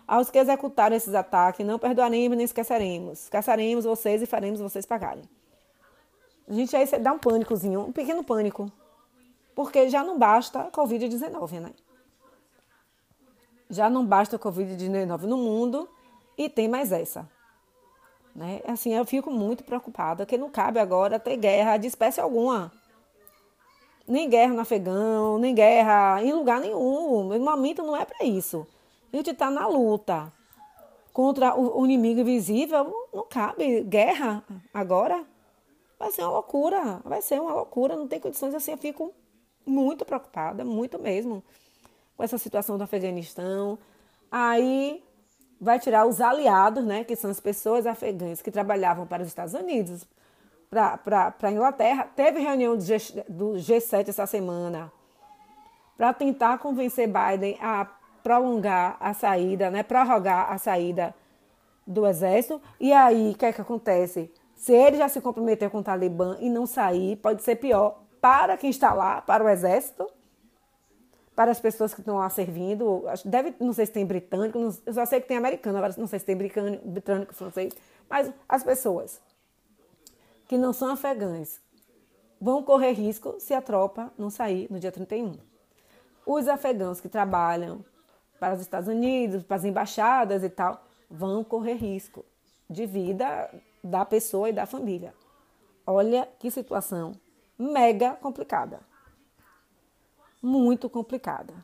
Aos 0.08 0.30
que 0.30 0.38
executaram 0.38 0.96
esses 0.96 1.14
ataques, 1.14 1.66
não 1.66 1.78
perdoaremos 1.78 2.34
nem 2.34 2.46
esqueceremos. 2.46 3.28
Caçaremos 3.28 3.84
vocês 3.84 4.22
e 4.22 4.26
faremos 4.26 4.58
vocês 4.58 4.86
pagarem. 4.86 5.22
Gente 6.48 6.74
aí 6.74 6.86
dá 6.98 7.12
um 7.12 7.18
pânicozinho, 7.18 7.80
um 7.80 7.92
pequeno 7.92 8.24
pânico. 8.24 8.72
Porque 9.54 9.90
já 9.90 10.02
não 10.02 10.18
basta 10.18 10.60
a 10.60 10.70
Covid-19, 10.70 11.60
né? 11.60 11.72
Já 13.68 13.90
não 13.90 14.06
basta 14.06 14.36
a 14.36 14.38
Covid-19 14.38 15.24
no 15.24 15.36
mundo 15.36 15.86
e 16.38 16.48
tem 16.48 16.68
mais 16.68 16.90
essa. 16.90 17.28
Né? 18.34 18.62
Assim, 18.66 18.94
eu 18.94 19.04
fico 19.04 19.30
muito 19.30 19.62
preocupada, 19.62 20.24
que 20.24 20.38
não 20.38 20.48
cabe 20.48 20.80
agora 20.80 21.20
ter 21.20 21.36
guerra 21.36 21.76
de 21.76 21.86
espécie 21.86 22.18
alguma. 22.18 22.72
Nem 24.06 24.26
guerra 24.30 24.54
no 24.54 24.60
Afegão, 24.60 25.38
nem 25.38 25.54
guerra 25.54 26.22
em 26.22 26.32
lugar 26.32 26.60
nenhum. 26.60 27.28
O 27.28 27.40
momento 27.40 27.82
não 27.82 27.94
é 27.94 28.06
para 28.06 28.24
isso. 28.24 28.66
A 29.12 29.16
gente 29.16 29.30
está 29.30 29.50
na 29.50 29.66
luta 29.66 30.32
contra 31.12 31.54
o, 31.58 31.84
inimigo 31.84 32.20
invisível. 32.20 32.92
Não 33.12 33.26
cabe 33.26 33.82
guerra 33.82 34.44
agora. 34.72 35.24
Vai 35.98 36.12
ser 36.12 36.22
uma 36.22 36.32
loucura. 36.32 37.00
Vai 37.04 37.22
ser 37.22 37.40
uma 37.40 37.54
loucura. 37.54 37.96
Não 37.96 38.06
tem 38.06 38.20
condições 38.20 38.54
assim. 38.54 38.72
Eu 38.72 38.78
fico 38.78 39.12
muito 39.66 40.04
preocupada, 40.04 40.64
muito 40.64 40.98
mesmo, 40.98 41.42
com 42.16 42.22
essa 42.22 42.38
situação 42.38 42.78
do 42.78 42.84
Afeganistão. 42.84 43.78
Aí 44.30 45.02
vai 45.60 45.78
tirar 45.78 46.06
os 46.06 46.20
aliados, 46.20 46.84
né, 46.84 47.04
que 47.04 47.16
são 47.16 47.30
as 47.30 47.40
pessoas 47.40 47.86
afegãs 47.86 48.40
que 48.40 48.50
trabalhavam 48.50 49.06
para 49.06 49.22
os 49.22 49.28
Estados 49.28 49.54
Unidos, 49.54 50.06
para 50.70 51.34
a 51.42 51.50
Inglaterra. 51.50 52.08
Teve 52.14 52.40
reunião 52.40 52.76
do, 52.76 52.82
G, 52.82 52.96
do 53.28 53.54
G7 53.54 54.08
essa 54.08 54.26
semana 54.26 54.92
para 55.96 56.12
tentar 56.14 56.58
convencer 56.58 57.08
Biden 57.08 57.58
a 57.60 57.84
prolongar 58.28 58.99
a 59.00 59.14
saída, 59.14 59.70
né, 59.70 59.82
prorrogar 59.82 60.52
a 60.52 60.58
saída 60.58 61.14
do 61.87 62.06
exército. 62.06 62.61
E 62.78 62.92
aí, 62.92 63.30
o 63.30 63.35
que 63.35 63.47
é 63.47 63.52
que 63.54 63.61
acontece? 63.62 64.30
Se 64.54 64.70
ele 64.70 64.99
já 64.99 65.08
se 65.08 65.18
comprometeu 65.18 65.70
com 65.70 65.78
o 65.78 65.82
Talibã 65.82 66.37
e 66.38 66.50
não 66.50 66.66
sair, 66.66 67.16
pode 67.16 67.42
ser 67.42 67.56
pior 67.56 68.02
para 68.20 68.58
quem 68.58 68.68
está 68.68 68.92
lá, 68.92 69.23
para 69.23 69.42
o 69.42 69.49
exército, 69.49 70.06
para 71.35 71.50
as 71.50 71.58
pessoas 71.58 71.94
que 71.94 72.00
estão 72.00 72.18
lá 72.18 72.28
servindo. 72.28 73.04
Deve, 73.25 73.54
não 73.58 73.73
sei 73.73 73.87
se 73.87 73.92
tem 73.92 74.04
britânico, 74.04 74.58
não, 74.58 74.76
eu 74.85 74.92
só 74.92 75.06
sei 75.06 75.23
que 75.23 75.28
tem 75.28 75.38
americano, 75.38 75.78
agora 75.78 75.94
não 75.97 76.06
sei 76.06 76.18
se 76.18 76.26
tem 76.26 76.37
britânico, 76.37 76.87
britânico, 76.87 77.32
francês, 77.32 77.73
mas 78.11 78.30
as 78.47 78.62
pessoas 78.62 79.23
que 80.47 80.58
não 80.58 80.75
são 80.75 80.90
afegãs 80.90 81.62
vão 82.38 82.62
correr 82.62 82.92
risco 82.92 83.37
se 83.38 83.54
a 83.54 83.62
tropa 83.62 84.12
não 84.18 84.28
sair 84.28 84.70
no 84.70 84.78
dia 84.78 84.92
31. 84.92 85.32
Os 86.26 86.47
afegãos 86.47 87.00
que 87.00 87.08
trabalham 87.08 87.82
para 88.38 88.54
os 88.54 88.61
Estados 88.61 88.88
Unidos, 88.88 89.42
para 89.42 89.57
as 89.57 89.64
embaixadas 89.64 90.42
e 90.42 90.49
tal, 90.49 90.85
vão 91.11 91.42
correr 91.42 91.75
risco 91.75 92.25
de 92.68 92.87
vida 92.87 93.50
da 93.83 94.04
pessoa 94.04 94.49
e 94.49 94.52
da 94.52 94.66
família. 94.66 95.14
Olha 95.87 96.28
que 96.38 96.50
situação 96.50 97.12
mega 97.59 98.14
complicada 98.14 98.80
muito 100.42 100.88
complicada. 100.88 101.54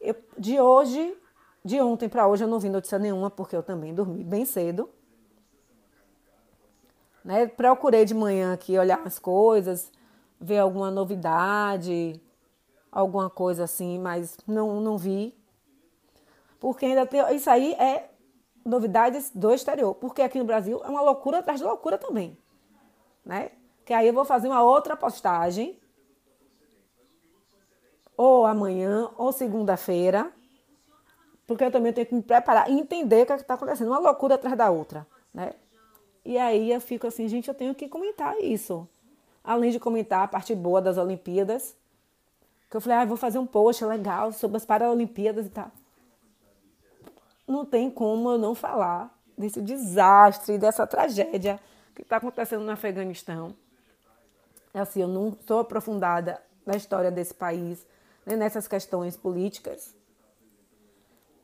Eu, 0.00 0.14
de 0.38 0.60
hoje, 0.60 1.16
de 1.64 1.80
ontem 1.80 2.08
para 2.08 2.26
hoje, 2.26 2.44
eu 2.44 2.48
não 2.48 2.60
vi 2.60 2.68
notícia 2.68 2.98
nenhuma, 2.98 3.30
porque 3.30 3.56
eu 3.56 3.62
também 3.62 3.94
dormi 3.94 4.22
bem 4.22 4.44
cedo. 4.44 4.88
Né? 7.24 7.46
Procurei 7.46 8.04
de 8.04 8.14
manhã 8.14 8.52
aqui 8.52 8.78
olhar 8.78 9.00
as 9.04 9.18
coisas, 9.18 9.90
ver 10.40 10.58
alguma 10.58 10.90
novidade, 10.90 12.20
alguma 12.92 13.30
coisa 13.30 13.64
assim, 13.64 13.98
mas 13.98 14.36
não, 14.46 14.80
não 14.80 14.98
vi. 14.98 15.34
Porque 16.64 16.86
ainda 16.86 17.04
tem. 17.04 17.20
Isso 17.36 17.50
aí 17.50 17.74
é 17.74 18.08
novidades 18.64 19.30
do 19.34 19.52
exterior. 19.52 19.94
Porque 19.96 20.22
aqui 20.22 20.38
no 20.38 20.46
Brasil 20.46 20.80
é 20.82 20.88
uma 20.88 21.02
loucura 21.02 21.40
atrás 21.40 21.60
de 21.60 21.66
loucura 21.66 21.98
também. 21.98 22.38
Né? 23.22 23.50
Que 23.84 23.92
aí 23.92 24.08
eu 24.08 24.14
vou 24.14 24.24
fazer 24.24 24.48
uma 24.48 24.62
outra 24.62 24.96
postagem 24.96 25.78
ou 28.16 28.46
amanhã, 28.46 29.10
ou 29.18 29.30
segunda-feira, 29.30 30.32
porque 31.46 31.64
eu 31.64 31.70
também 31.70 31.92
tenho 31.92 32.06
que 32.06 32.14
me 32.14 32.22
preparar 32.22 32.70
e 32.70 32.80
entender 32.80 33.24
o 33.24 33.26
que 33.26 33.32
é 33.32 33.36
está 33.36 33.54
acontecendo, 33.54 33.88
uma 33.88 33.98
loucura 33.98 34.36
atrás 34.36 34.56
da 34.56 34.70
outra, 34.70 35.06
né? 35.34 35.52
E 36.24 36.38
aí 36.38 36.72
eu 36.72 36.80
fico 36.80 37.06
assim, 37.06 37.28
gente, 37.28 37.46
eu 37.48 37.54
tenho 37.54 37.74
que 37.74 37.88
comentar 37.88 38.40
isso. 38.40 38.88
Além 39.42 39.70
de 39.70 39.78
comentar 39.78 40.22
a 40.22 40.28
parte 40.28 40.54
boa 40.54 40.80
das 40.80 40.96
Olimpíadas, 40.96 41.76
que 42.70 42.76
eu 42.78 42.80
falei, 42.80 42.96
ah, 42.96 43.04
vou 43.04 43.18
fazer 43.18 43.38
um 43.38 43.46
post 43.46 43.84
legal 43.84 44.32
sobre 44.32 44.56
as 44.56 44.64
Paralimpíadas 44.64 45.44
e 45.44 45.50
tal. 45.50 45.70
Não 47.46 47.64
tem 47.64 47.90
como 47.90 48.30
eu 48.30 48.38
não 48.38 48.54
falar 48.54 49.16
desse 49.36 49.60
desastre, 49.60 50.58
dessa 50.58 50.86
tragédia 50.86 51.60
que 51.94 52.02
está 52.02 52.16
acontecendo 52.16 52.64
no 52.64 52.70
Afeganistão. 52.70 53.54
Assim, 54.72 55.02
eu 55.02 55.08
não 55.08 55.36
sou 55.46 55.60
aprofundada 55.60 56.42
na 56.66 56.76
história 56.76 57.10
desse 57.10 57.34
país, 57.34 57.86
né, 58.26 58.36
nessas 58.36 58.66
questões 58.66 59.16
políticas. 59.16 59.94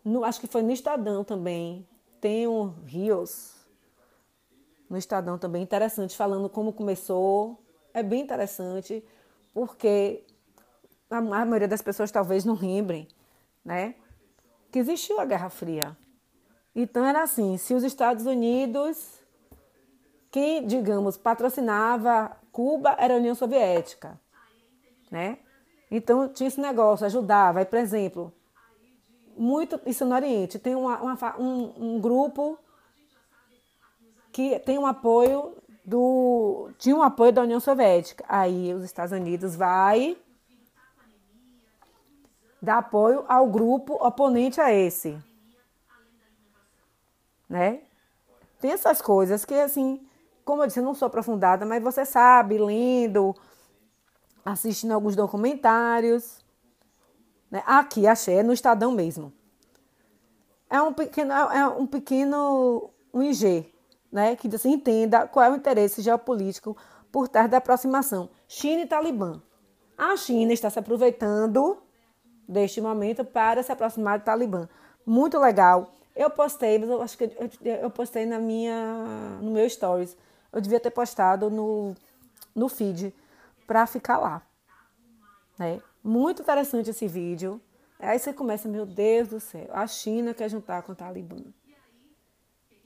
No, 0.04 0.25
acho 0.25 0.40
que 0.40 0.47
foi 0.47 0.62
no 0.62 0.73
Estadão 0.73 1.23
também. 1.23 1.87
Tem 2.21 2.49
um 2.49 2.69
Rios 2.85 3.54
no 4.88 4.97
Estadão 4.97 5.38
também, 5.38 5.62
interessante, 5.62 6.16
falando 6.16 6.49
como 6.49 6.73
começou. 6.73 7.62
É 7.95 8.02
bem 8.02 8.23
interessante, 8.23 9.04
porque 9.54 10.25
a, 11.09 11.19
a 11.19 11.21
maioria 11.21 11.69
das 11.69 11.83
pessoas 11.83 12.11
talvez 12.11 12.45
não 12.45 12.54
lembrem, 12.54 13.07
né? 13.64 13.95
Que 14.71 14.79
existiu 14.79 15.21
a 15.21 15.25
Guerra 15.25 15.50
Fria. 15.50 15.97
Então 16.75 17.05
era 17.05 17.23
assim, 17.23 17.57
se 17.57 17.75
os 17.75 17.83
Estados 17.83 18.27
Unidos, 18.27 19.21
quem, 20.31 20.67
digamos, 20.67 21.17
patrocinava 21.17 22.37
Cuba 22.53 22.95
era 22.99 23.15
a 23.15 23.17
União 23.17 23.35
Soviética, 23.35 24.19
né? 25.11 25.39
Então 25.91 26.29
tinha 26.29 26.47
esse 26.47 26.61
negócio, 26.61 27.05
ajudar, 27.07 27.53
vai, 27.53 27.65
por 27.65 27.79
exemplo, 27.79 28.33
muito 29.37 29.81
isso 29.87 30.05
no 30.05 30.15
Oriente, 30.15 30.59
tem 30.59 30.75
uma, 30.75 31.01
uma, 31.01 31.40
um, 31.40 31.94
um 31.97 32.01
grupo 32.01 32.59
que 34.33 34.59
tem 34.61 34.79
um 34.79 34.87
apoio 34.87 35.57
do 35.85 36.71
tinha 36.79 36.94
um 36.94 37.03
apoio 37.03 37.33
da 37.33 37.42
União 37.42 37.59
Soviética. 37.59 38.25
Aí 38.29 38.73
os 38.73 38.85
Estados 38.85 39.12
Unidos 39.12 39.57
vai 39.57 40.16
dar 42.61 42.79
apoio 42.79 43.25
ao 43.29 43.46
grupo 43.46 43.94
oponente 43.94 44.61
a 44.61 44.73
esse. 44.73 45.18
Né? 47.49 47.81
Tem 48.61 48.73
essas 48.73 49.01
coisas 49.01 49.44
que 49.44 49.55
assim, 49.55 50.07
como 50.44 50.62
eu 50.62 50.66
disse, 50.66 50.81
eu 50.81 50.85
não 50.85 50.94
sou 50.94 51.07
aprofundada, 51.07 51.64
mas 51.64 51.83
você 51.83 52.05
sabe, 52.05 52.59
lendo, 52.59 53.35
assistindo 54.44 54.92
alguns 54.92 55.16
documentários. 55.16 56.44
Né? 57.51 57.62
Aqui, 57.66 58.07
achei, 58.07 58.37
é 58.37 58.42
no 58.42 58.53
Estadão 58.53 58.92
mesmo. 58.92 59.33
É 60.68 60.81
um 60.81 60.92
pequeno, 60.92 61.33
é 61.33 61.66
um 61.66 61.87
pequeno 61.87 62.90
um 63.12 63.23
IG, 63.23 63.75
né? 64.12 64.37
que 64.37 64.49
você 64.49 64.68
entenda 64.68 65.27
qual 65.27 65.44
é 65.44 65.51
o 65.51 65.57
interesse 65.57 66.01
geopolítico 66.01 66.77
por 67.11 67.27
trás 67.27 67.51
da 67.51 67.57
aproximação 67.57 68.31
China 68.46 68.83
e 68.83 68.87
Talibã. 68.87 69.42
A 69.99 70.16
China 70.16 70.53
está 70.53 70.70
se 70.70 70.79
aproveitando 70.79 71.83
deste 72.51 72.81
momento 72.81 73.25
para 73.25 73.63
se 73.63 73.71
aproximar 73.71 74.19
do 74.19 74.25
Talibã. 74.25 74.69
Muito 75.07 75.39
legal. 75.39 75.93
Eu 76.15 76.29
postei, 76.29 76.79
mas 76.79 76.91
eu 76.91 77.01
acho 77.01 77.17
que 77.17 77.25
eu, 77.25 77.75
eu 77.83 77.91
postei 77.91 78.27
na 78.27 78.39
minha, 78.39 79.39
no 79.41 79.53
meu 79.53 79.69
stories. 79.71 80.17
Eu 80.53 80.61
devia 80.61 80.81
ter 80.81 80.91
postado 80.91 81.49
no, 81.49 81.95
no 82.55 82.69
feed 82.69 83.15
para 83.67 83.87
ficar 83.87 84.19
lá. 84.19 84.43
Né? 85.59 85.81
Muito 86.03 86.43
interessante 86.43 86.91
esse 86.91 87.07
vídeo. 87.07 87.61
Aí 88.01 88.19
você 88.19 88.33
começa, 88.33 88.69
meu 88.69 88.85
Deus 88.85 89.29
do 89.29 89.39
céu, 89.39 89.69
a 89.73 89.87
China 89.87 90.35
quer 90.35 90.49
juntar 90.49 90.83
com 90.83 90.93
o 90.93 90.95
Talibã, 90.95 91.37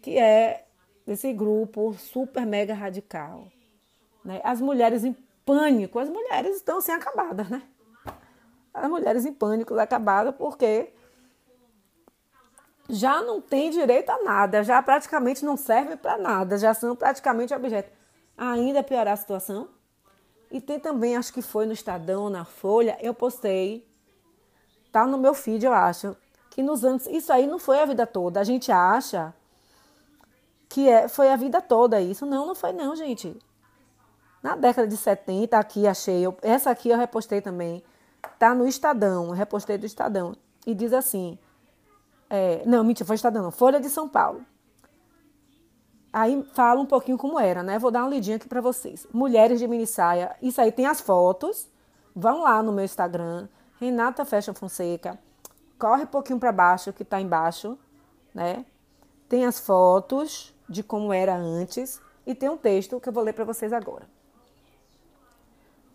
que 0.03 0.19
é 0.19 0.67
esse 1.07 1.33
grupo 1.33 1.95
super 1.95 2.45
mega 2.45 2.75
radical. 2.75 3.47
Né? 4.25 4.41
As 4.43 4.61
mulheres 4.61 5.05
em 5.05 5.17
pânico, 5.47 5.99
as 5.99 6.09
mulheres 6.09 6.57
estão 6.57 6.81
sem 6.81 6.95
acabadas, 6.95 7.49
né? 7.49 7.63
As 8.75 8.91
mulheres 8.91 9.25
em 9.25 9.33
pânico 9.33 9.79
acabadas 9.79 10.35
porque 10.37 10.93
já 12.89 13.23
não 13.23 13.41
tem 13.41 13.71
direito 13.71 14.11
a 14.11 14.23
nada, 14.23 14.63
já 14.63 14.83
praticamente 14.83 15.45
não 15.45 15.57
servem 15.57 15.97
para 15.97 16.19
nada, 16.19 16.59
já 16.59 16.75
são 16.75 16.95
praticamente 16.95 17.55
objetos. 17.55 17.93
Ainda 18.37 18.83
piorar 18.83 19.15
a 19.15 19.17
situação? 19.17 19.69
E 20.51 20.61
tem 20.61 20.79
também, 20.79 21.17
acho 21.17 21.33
que 21.33 21.41
foi 21.41 21.67
no 21.67 21.73
Estadão, 21.73 22.29
na 22.29 22.45
Folha, 22.45 22.99
eu 23.01 23.15
postei, 23.15 23.89
tá 24.93 25.07
no 25.07 25.19
meu 25.19 25.35
feed, 25.35 25.65
eu 25.65 25.73
acho, 25.73 26.17
que 26.51 26.63
nos 26.63 26.85
anos. 26.85 27.07
Isso 27.07 27.33
aí 27.33 27.47
não 27.47 27.59
foi 27.59 27.81
a 27.81 27.85
vida 27.85 28.07
toda. 28.07 28.41
A 28.41 28.45
gente 28.45 28.71
acha 28.71 29.35
que 30.69 30.89
é, 30.89 31.09
foi 31.09 31.31
a 31.31 31.37
vida 31.37 31.61
toda 31.61 32.01
isso. 32.01 32.25
Não, 32.25 32.47
não 32.47 32.55
foi, 32.55 32.73
não, 32.73 32.95
gente. 32.95 33.37
Na 34.43 34.55
década 34.55 34.87
de 34.87 34.97
70, 34.97 35.59
aqui 35.59 35.87
achei, 35.87 36.25
eu, 36.25 36.37
essa 36.43 36.71
aqui 36.71 36.91
eu 36.91 36.99
repostei 36.99 37.41
também. 37.41 37.83
Tá 38.39 38.55
no 38.55 38.67
Estadão, 38.67 39.31
repostei 39.31 39.79
do 39.79 39.87
Estadão. 39.87 40.37
E 40.67 40.75
diz 40.75 40.93
assim: 40.93 41.39
é, 42.29 42.63
não, 42.67 42.83
mentira, 42.83 43.07
foi 43.07 43.17
Estadão, 43.17 43.43
não, 43.43 43.51
Folha 43.51 43.81
de 43.81 43.89
São 43.89 44.09
Paulo. 44.09 44.45
Aí 46.13 46.47
fala 46.55 46.81
um 46.81 46.87
pouquinho 46.87 47.19
como 47.19 47.41
era, 47.41 47.63
né? 47.63 47.79
Vou 47.79 47.91
dar 47.91 48.03
uma 48.03 48.11
lidinha 48.11 48.37
aqui 48.37 48.49
para 48.49 48.61
vocês. 48.61 49.07
Mulheres 49.13 49.59
de 49.59 49.67
mini 49.67 49.87
saia. 49.87 50.37
Isso 50.41 50.61
aí 50.61 50.71
tem 50.71 50.87
as 50.87 51.01
fotos. 51.01 51.69
Vão 52.15 52.43
lá 52.43 52.63
no 52.63 52.73
meu 52.73 52.85
Instagram, 52.85 53.49
Renata 53.81 54.25
Fashion 54.25 54.55
Fonseca. 54.55 55.19
Corre 55.77 56.05
um 56.05 56.07
pouquinho 56.07 56.39
para 56.39 56.53
baixo, 56.53 56.93
que 56.93 57.05
tá 57.05 57.21
embaixo, 57.21 57.77
né? 58.33 58.65
Tem 59.29 59.45
as 59.45 59.59
fotos 59.59 60.55
de 60.69 60.85
como 60.85 61.13
era 61.13 61.37
antes 61.37 62.01
e 62.25 62.35
tem 62.35 62.49
um 62.49 62.57
texto 62.57 63.01
que 63.01 63.09
eu 63.09 63.13
vou 63.13 63.23
ler 63.23 63.33
para 63.33 63.45
vocês 63.45 63.73
agora. 63.73 64.07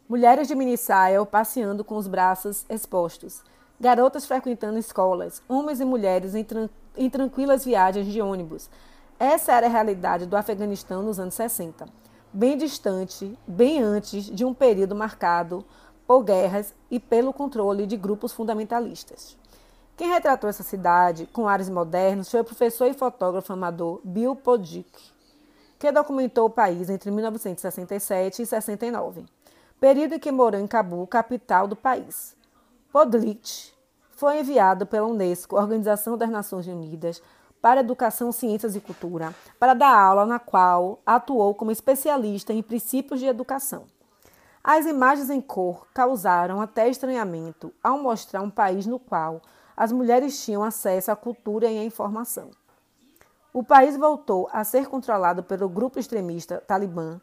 Mulheres 0.09 0.47
de 0.47 0.55
mini 0.55 0.75
saia 0.75 1.23
passeando 1.25 1.85
com 1.85 1.95
os 1.95 2.07
braços 2.07 2.65
expostos. 2.67 3.43
Garotas 3.79 4.25
frequentando 4.25 4.77
escolas. 4.77 5.41
Homens 5.47 5.79
e 5.79 5.85
mulheres 5.85 6.35
em, 6.35 6.43
tran 6.43 6.67
em 6.97 7.09
tranquilas 7.09 7.63
viagens 7.63 8.07
de 8.07 8.19
ônibus 8.19 8.69
essa 9.19 9.51
era 9.51 9.67
a 9.67 9.69
realidade 9.69 10.25
do 10.25 10.37
Afeganistão 10.37 11.03
nos 11.03 11.19
anos 11.19 11.33
60, 11.33 11.85
bem 12.31 12.55
distante, 12.55 13.37
bem 13.45 13.83
antes 13.83 14.23
de 14.23 14.45
um 14.45 14.53
período 14.53 14.95
marcado 14.95 15.65
por 16.07 16.23
guerras 16.23 16.73
e 16.89 17.01
pelo 17.01 17.33
controle 17.33 17.85
de 17.85 17.97
grupos 17.97 18.31
fundamentalistas. 18.31 19.37
Quem 19.97 20.07
retratou 20.07 20.49
essa 20.49 20.63
cidade 20.63 21.27
com 21.33 21.49
ares 21.49 21.67
modernos 21.67 22.31
foi 22.31 22.39
o 22.39 22.45
professor 22.45 22.85
e 22.85 22.93
fotógrafo 22.93 23.51
amador 23.51 23.99
Bill 24.05 24.37
Podzik, 24.37 25.11
que 25.77 25.91
documentou 25.91 26.45
o 26.45 26.49
país 26.49 26.89
entre 26.89 27.11
1967 27.11 28.41
e 28.41 28.45
69, 28.45 29.25
período 29.79 30.15
em 30.15 30.19
que 30.19 30.31
morou 30.31 30.59
em 30.59 30.67
Cabul, 30.67 31.07
capital 31.07 31.67
do 31.67 31.75
país. 31.75 32.35
Podlik 32.91 33.71
foi 34.11 34.39
enviado 34.39 34.85
pela 34.85 35.07
Unesco, 35.07 35.55
Organização 35.55 36.17
das 36.17 36.29
Nações 36.29 36.67
Unidas, 36.67 37.21
para 37.61 37.81
Educação, 37.81 38.31
Ciências 38.31 38.75
e 38.75 38.81
Cultura, 38.81 39.33
para 39.59 39.73
dar 39.73 39.97
aula 39.97 40.25
na 40.25 40.39
qual 40.39 40.99
atuou 41.05 41.53
como 41.53 41.71
especialista 41.71 42.53
em 42.53 42.61
princípios 42.61 43.19
de 43.19 43.25
educação. 43.25 43.83
As 44.63 44.85
imagens 44.85 45.29
em 45.29 45.41
cor 45.41 45.87
causaram 45.93 46.61
até 46.61 46.89
estranhamento 46.89 47.73
ao 47.83 47.97
mostrar 47.97 48.41
um 48.41 48.49
país 48.49 48.85
no 48.85 48.99
qual 48.99 49.41
as 49.75 49.91
mulheres 49.91 50.43
tinham 50.43 50.63
acesso 50.63 51.11
à 51.11 51.15
cultura 51.15 51.67
e 51.67 51.79
à 51.79 51.83
informação. 51.83 52.51
O 53.53 53.63
país 53.63 53.95
voltou 53.97 54.49
a 54.51 54.63
ser 54.63 54.87
controlado 54.87 55.41
pelo 55.41 55.69
grupo 55.69 55.99
extremista 55.99 56.61
Talibã, 56.67 57.19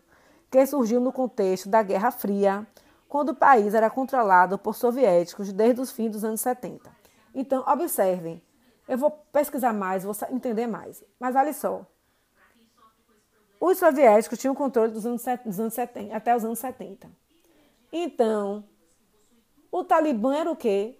que 0.56 0.66
surgiu 0.66 0.98
no 0.98 1.12
contexto 1.12 1.68
da 1.68 1.82
Guerra 1.82 2.10
Fria, 2.10 2.66
quando 3.10 3.28
o 3.28 3.34
país 3.34 3.74
era 3.74 3.90
controlado 3.90 4.56
por 4.56 4.74
soviéticos 4.74 5.52
desde 5.52 5.82
os 5.82 5.92
fins 5.92 6.10
dos 6.10 6.24
anos 6.24 6.40
70. 6.40 6.90
Então, 7.34 7.62
observem, 7.68 8.42
eu 8.88 8.96
vou 8.96 9.10
pesquisar 9.10 9.74
mais, 9.74 10.02
vou 10.02 10.16
entender 10.30 10.66
mais. 10.66 11.04
Mas 11.20 11.36
olha 11.36 11.52
só, 11.52 11.84
os 13.60 13.76
soviéticos 13.76 14.38
tinham 14.38 14.54
controle 14.54 14.92
dos 14.92 15.04
anos, 15.04 15.22
dos 15.44 15.60
anos 15.60 15.74
70, 15.74 16.16
até 16.16 16.34
os 16.34 16.42
anos 16.42 16.58
70. 16.58 17.06
Então, 17.92 18.64
o 19.70 19.84
Talibã 19.84 20.36
era 20.36 20.50
o 20.50 20.56
quê? 20.56 20.98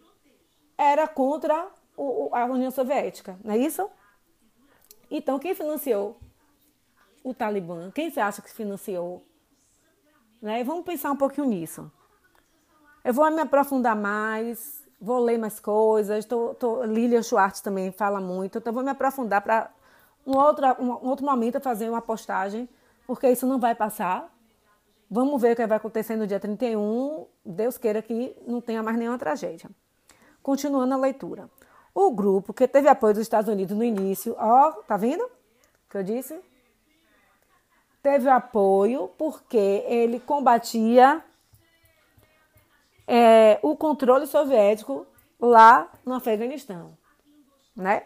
Era 0.77 1.09
contra 1.09 1.66
o, 1.97 2.29
a 2.31 2.45
União 2.45 2.71
Soviética, 2.71 3.38
não 3.42 3.55
é 3.55 3.57
isso? 3.57 3.88
Então, 5.11 5.38
quem 5.38 5.55
financiou 5.55 6.21
o 7.25 7.33
Talibã? 7.33 7.90
Quem 7.90 8.11
você 8.11 8.21
acha 8.21 8.42
que 8.42 8.53
financiou? 8.53 9.25
Né? 10.40 10.62
Vamos 10.64 10.85
pensar 10.85 11.11
um 11.11 11.16
pouquinho 11.16 11.46
nisso. 11.46 11.90
Eu 13.05 13.14
vou 13.14 13.31
me 13.31 13.40
aprofundar 13.40 13.94
mais, 13.94 14.85
vou 15.01 15.18
ler 15.20 15.38
mais 15.38 15.61
coisas. 15.61 16.25
Tô, 16.25 16.55
tô, 16.55 16.85
Lilian 16.85 17.22
Schwartz 17.22 17.61
também 17.61 17.92
fala 17.92 18.20
muito, 18.20 18.59
então 18.59 18.72
vou 18.72 18.83
me 18.83 18.90
aprofundar 18.90 19.42
para 19.42 19.70
um 20.27 20.37
outro, 20.37 20.66
um 20.81 21.09
outro 21.09 21.25
momento 21.25 21.61
fazer 21.61 21.88
uma 21.88 22.03
postagem, 22.03 22.68
porque 23.07 23.29
isso 23.31 23.46
não 23.46 23.59
vai 23.61 23.75
passar. 23.75 24.33
Vamos 25.09 25.40
ver 25.40 25.53
o 25.53 25.57
que 25.57 25.66
vai 25.66 25.77
acontecer 25.77 26.16
no 26.16 26.27
dia 26.27 26.40
31. 26.40 27.27
Deus 27.44 27.79
queira 27.79 28.03
que 28.03 28.37
não 28.46 28.61
tenha 28.61 28.83
mais 28.83 28.96
nenhuma 28.96 29.18
tragédia. 29.18 29.70
Continuando 30.42 30.94
a 30.94 30.96
leitura. 30.96 31.49
O 31.94 32.11
grupo 32.11 32.53
que 32.53 32.66
teve 32.66 32.88
apoio 32.88 33.14
dos 33.14 33.22
Estados 33.22 33.49
Unidos 33.49 33.77
no 33.77 33.85
início, 33.85 34.35
ó, 34.37 34.72
tá 34.83 34.96
vendo? 34.96 35.31
Que 35.88 35.99
eu 35.99 36.03
disse? 36.03 36.38
Teve 38.07 38.31
apoio 38.31 39.11
porque 39.19 39.83
ele 39.88 40.21
combatia 40.21 41.21
é, 43.05 43.59
o 43.62 43.77
controle 43.77 44.29
soviético 44.29 45.05
lá 45.40 45.90
no 46.05 46.14
Afeganistão, 46.14 46.97
né? 47.75 48.05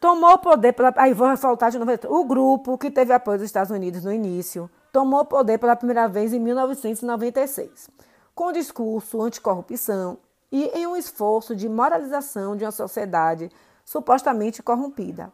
Tomou 0.00 0.36
poder 0.38 0.72
pela. 0.72 0.92
Aí 0.96 1.14
vou 1.14 1.28
ressaltar 1.28 1.70
de 1.70 1.78
novo. 1.78 1.92
O 2.08 2.24
grupo 2.24 2.76
que 2.76 2.90
teve 2.90 3.12
apoio 3.12 3.38
dos 3.38 3.46
Estados 3.46 3.70
Unidos 3.70 4.02
no 4.02 4.12
início 4.12 4.68
tomou 4.92 5.24
poder 5.24 5.58
pela 5.58 5.76
primeira 5.76 6.08
vez 6.08 6.32
em 6.32 6.40
1996, 6.40 7.88
com 8.34 8.50
discurso 8.50 9.22
anticorrupção 9.22 10.18
e 10.50 10.64
em 10.76 10.88
um 10.88 10.96
esforço 10.96 11.54
de 11.54 11.68
moralização 11.68 12.56
de 12.56 12.64
uma 12.64 12.72
sociedade 12.72 13.48
supostamente 13.84 14.60
corrompida. 14.60 15.32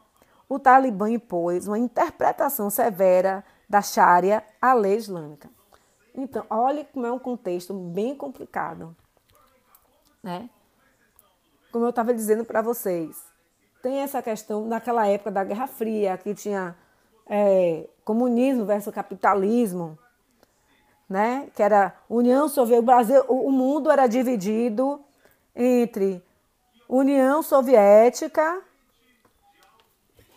O 0.48 0.59
Talibã 0.59 1.11
impôs 1.11 1.66
uma 1.66 1.78
interpretação 1.78 2.70
severa 2.70 3.44
da 3.68 3.82
Sharia 3.82 4.44
à 4.61 4.72
lei 4.72 4.96
islâmica. 4.96 5.50
Então, 6.14 6.46
olhe 6.48 6.85
como 6.85 7.06
é 7.06 7.12
um 7.12 7.18
contexto 7.18 7.74
bem 7.74 8.14
complicado, 8.14 8.96
né? 10.22 10.48
Como 11.70 11.85
eu 11.85 11.90
estava 11.90 12.14
dizendo 12.14 12.44
para 12.44 12.62
vocês, 12.62 13.22
tem 13.82 13.98
essa 13.98 14.22
questão 14.22 14.66
naquela 14.66 15.06
época 15.06 15.30
da 15.30 15.44
Guerra 15.44 15.66
Fria, 15.66 16.16
que 16.16 16.35
tinha 16.35 16.76
é, 17.26 17.88
comunismo 18.04 18.64
versus 18.64 18.94
capitalismo, 18.94 19.98
né? 21.09 21.50
Que 21.54 21.62
era 21.62 21.94
União 22.09 22.48
Soviética, 22.48 22.82
o 22.82 22.87
Brasil, 22.87 23.24
o 23.28 23.50
mundo 23.50 23.90
era 23.90 24.06
dividido 24.06 25.00
entre 25.54 26.24
União 26.88 27.42
Soviética 27.42 28.62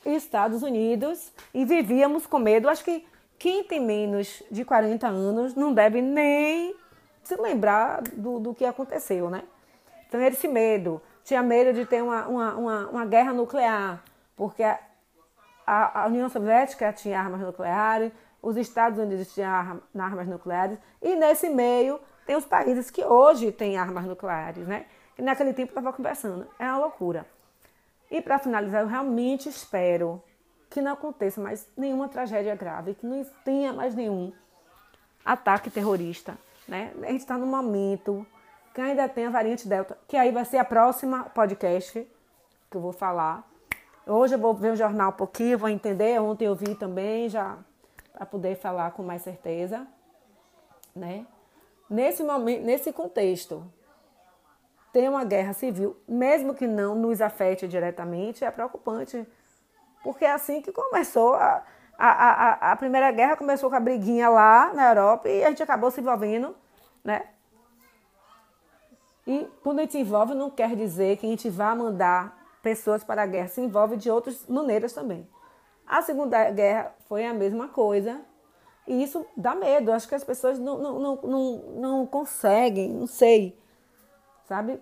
e 0.10 0.16
Estados 0.16 0.64
Unidos 0.64 1.32
e 1.54 1.64
vivíamos 1.66 2.26
com 2.26 2.40
medo. 2.40 2.70
Acho 2.70 2.84
que 2.84 3.06
quem 3.38 3.64
tem 3.64 3.80
menos 3.80 4.44
de 4.52 4.66
40 4.66 5.08
anos 5.08 5.56
não 5.56 5.74
deve 5.74 6.02
nem 6.02 6.76
se 7.24 7.36
lembrar 7.36 8.02
do, 8.14 8.40
do 8.40 8.54
que 8.54 8.66
aconteceu, 8.66 9.30
né? 9.30 9.44
Então 10.08 10.22
esse 10.22 10.48
medo 10.48 11.02
tinha 11.24 11.44
medo 11.44 11.72
de 11.74 11.86
ter 11.86 12.02
uma, 12.02 12.28
uma, 12.28 12.56
uma, 12.56 12.90
uma 12.90 13.06
guerra 13.06 13.32
nuclear, 13.32 14.04
porque 14.36 14.64
a, 14.64 14.80
a, 15.68 16.08
União 16.08 16.28
Soviética 16.28 16.92
tinha 16.92 17.20
armas 17.20 17.40
nucleares, 17.40 18.12
os 18.42 18.58
Estados 18.58 18.98
Unidos 18.98 19.34
tinham 19.34 19.80
armas 19.96 20.28
nucleares, 20.28 20.80
e 21.02 21.16
nesse 21.16 21.50
meio 21.50 22.00
tem 22.26 22.36
os 22.36 22.46
países 22.46 22.90
que 22.90 23.04
hoje 23.04 23.52
têm 23.52 23.78
armas 23.78 24.06
nucleares, 24.06 24.68
né? 24.68 24.86
Que 25.16 25.22
naquele 25.22 25.54
tempo 25.54 25.70
estava 25.70 25.94
conversando. 25.94 26.48
É 26.58 26.66
uma 26.66 26.80
loucura. 26.80 27.26
E 28.10 28.22
para 28.22 28.40
finalizar, 28.40 28.82
eu 28.82 28.88
realmente 28.88 29.48
espero 29.48 30.22
que 30.70 30.82
não 30.82 30.94
aconteça 30.94 31.42
mais 31.42 31.68
nenhuma 31.76 32.08
tragédia 32.08 32.56
grave, 32.56 32.96
que 32.96 33.06
não 33.06 33.24
tenha 33.44 33.74
mais 33.74 33.96
nenhum 33.96 34.32
ataque 35.26 35.70
terrorista. 35.70 36.38
Né? 36.68 36.94
A 37.02 37.08
gente 37.08 37.22
está 37.22 37.38
num 37.38 37.48
momento 37.48 38.26
que 38.74 38.82
ainda 38.82 39.10
tem 39.10 39.26
a 39.26 39.30
variante 39.30 39.68
Delta, 39.68 39.98
que 40.08 40.16
aí 40.16 40.32
vai 40.32 40.46
ser 40.46 40.58
a 40.58 40.66
próxima 40.66 41.24
podcast 41.26 42.08
que 42.70 42.78
eu 42.78 42.82
vou 42.82 42.94
falar. 42.94 43.48
Hoje 44.06 44.36
eu 44.36 44.40
vou 44.40 44.54
ver 44.54 44.74
o 44.74 44.76
jornal 44.76 45.10
um 45.10 45.14
pouquinho, 45.14 45.58
vou 45.58 45.70
entender. 45.70 46.20
Ontem 46.22 46.46
eu 46.46 46.56
vi 46.56 46.76
também, 46.76 47.30
já 47.30 47.58
para 48.14 48.26
poder 48.26 48.56
falar 48.56 48.92
com 48.92 49.04
mais 49.04 49.22
certeza, 49.22 49.88
né? 50.96 51.26
Nesse 51.90 52.24
momento, 52.24 52.64
nesse 52.64 52.92
contexto, 52.92 53.64
ter 54.92 55.10
uma 55.10 55.24
guerra 55.24 55.54
civil, 55.54 55.96
mesmo 56.08 56.54
que 56.54 56.68
não 56.68 56.96
nos 56.96 57.22
afete 57.22 57.68
diretamente, 57.68 58.44
é 58.44 58.52
preocupante, 58.52 59.26
porque 60.04 60.26
é 60.26 60.32
assim 60.32 60.62
que 60.62 60.72
começou 60.72 61.34
a, 61.34 61.64
a, 61.98 62.10
a, 62.10 62.72
a 62.72 62.76
primeira 62.76 63.12
guerra 63.12 63.36
começou 63.36 63.70
com 63.70 63.76
a 63.76 63.80
briguinha 63.80 64.30
lá 64.30 64.74
na 64.74 64.90
Europa 64.90 65.28
e 65.28 65.44
a 65.44 65.50
gente 65.50 65.62
acabou 65.62 65.92
se 65.92 66.00
envolvendo, 66.00 66.56
né? 67.04 67.24
E 69.28 69.48
quando 69.62 69.80
a 69.80 69.82
gente 69.84 69.92
se 69.92 70.00
envolve, 70.00 70.34
não 70.34 70.50
quer 70.50 70.76
dizer 70.76 71.18
que 71.18 71.26
a 71.28 71.30
gente 71.30 71.50
vá 71.50 71.76
mandar 71.76 72.36
pessoas 72.64 73.04
para 73.04 73.24
a 73.24 73.26
guerra, 73.26 73.48
se 73.48 73.62
envolve 73.62 73.96
de 73.96 74.10
outras 74.10 74.48
maneiras 74.48 74.94
também. 74.94 75.28
A 75.86 76.02
Segunda 76.02 76.50
Guerra 76.52 76.96
foi 77.08 77.26
a 77.26 77.34
mesma 77.34 77.68
coisa. 77.68 78.22
E 78.88 79.04
isso 79.04 79.26
dá 79.36 79.54
medo. 79.54 79.92
Acho 79.92 80.08
que 80.08 80.16
as 80.16 80.24
pessoas 80.24 80.58
não, 80.58 80.78
não, 80.78 81.00
não, 81.00 81.16
não, 81.22 81.58
não 81.76 82.06
conseguem, 82.06 82.90
não 82.90 83.06
sei, 83.06 83.59
sabe? 84.50 84.82